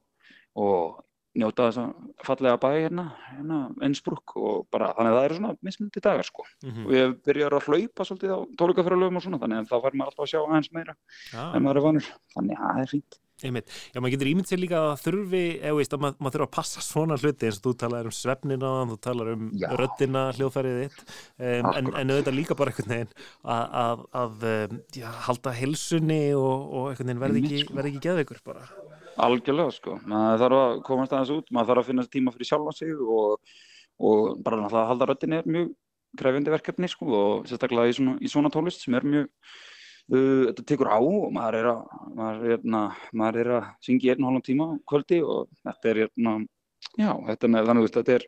[0.63, 1.01] og
[1.39, 5.53] njóta þess að fallega bæ hérna, hérna Innsbruck og bara, þannig að það eru svona
[5.69, 6.45] mismundi dagar sko.
[6.65, 6.87] Mhm.
[6.87, 10.13] og ég byrjar að hlaupa svolítið á tólikafjörulöfum og svona, þannig að þá fær maður
[10.13, 10.97] alltaf að sjá aðeins meira
[11.33, 11.45] Já.
[11.57, 13.71] en maður er vanur, þannig að það er fínt Einmitt.
[13.91, 16.55] Já, maður getur ímynd sér líka að þurfi, eða veist, að maður, maður þurfa að
[16.57, 19.67] passa svona hluti eins og þú talar um svefnina, þú talar um Já.
[19.81, 23.13] röddina, hljóðfærið þitt um, en, en auðvitað líka bara einhvern veginn
[23.57, 24.47] að, að, að
[25.01, 27.79] já, halda helsunni og, og einhvern veginn verði ekki, sko.
[27.81, 28.67] verði ekki geðveikur bara.
[29.27, 32.77] Algjörlega sko, maður þarf að komast aðeins út, maður þarf að finna tíma fyrir sjálfa
[32.79, 33.55] sig og,
[33.99, 35.73] og bara náttúrulega að halda röddinni er mjög
[36.19, 39.29] krefjandi verkefni sko og sérstaklega í svona, í svona tónlist sem er mjög,
[40.11, 41.83] uh, þetta tekur á og maður er að,
[42.19, 42.83] maður er, na,
[43.13, 46.37] maður er að syngja í einn og hálfum tíma kvöldi og þetta er, na,
[46.97, 48.27] já, þetta er, þannig að þetta er,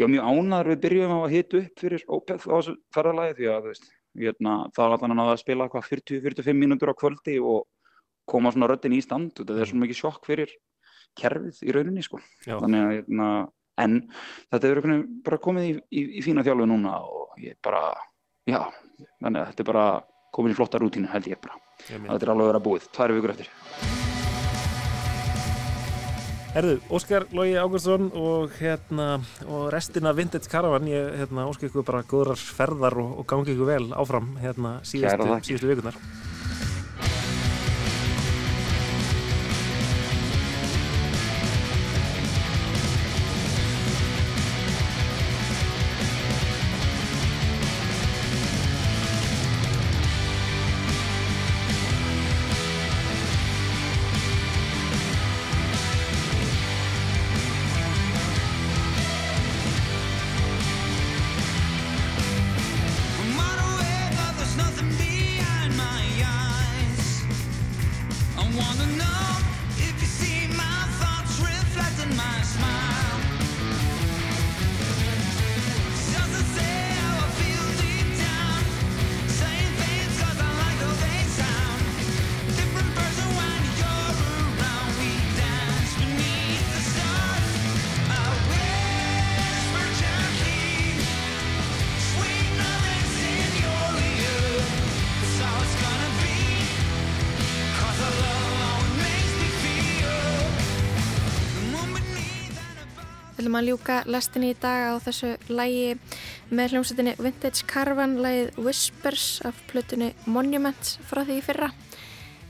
[0.00, 3.36] ég var mjög ánæður við byrjum á að hita upp fyrir ópeð á þessu ferðalagi
[3.40, 7.68] því að, veist, hérna, það var allan að spila hvað 40-45 mínútur á kvöldi og
[8.30, 10.52] koma svona röddin í stand og þetta er svona mikið sjokk fyrir
[11.18, 12.20] kerfið í rauninni sko.
[12.46, 12.56] Já.
[12.60, 13.28] þannig að hérna,
[13.80, 13.96] en
[14.52, 17.82] þetta veginn bara komið í, í, í fína þjálfu núna og ég bara
[18.48, 18.62] já,
[19.22, 19.86] þannig að þetta er bara
[20.30, 21.58] komin í flotta rútínu held ég bara
[21.88, 22.10] Einmitt.
[22.12, 23.50] þetta er alveg að vera búið, tvær vikur eftir
[26.50, 32.00] Herðu, Óskar Lógi Ágúrsson og, hérna, og restina Vintage Caravan, ég hérna, óskar ykkur bara
[32.10, 36.00] góðrar ferðar og, og gangi ykkur vel áfram hérna, síðustu, síðustu vikunar.
[103.60, 105.94] Að ljúka lestinni í dag á þessu lægi
[106.50, 111.70] með hljómsveitinni Vintage Caravan lægið Whispers af plötunni Monument frá því fyrra.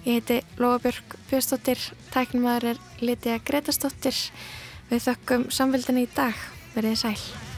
[0.07, 1.83] Ég heiti Lóabjörg Björnsdóttir,
[2.15, 4.17] tæknumæður er Lítiða Gretastóttir.
[4.91, 6.49] Við þökkum samvildinni í dag.
[6.75, 7.49] Verðið sæl.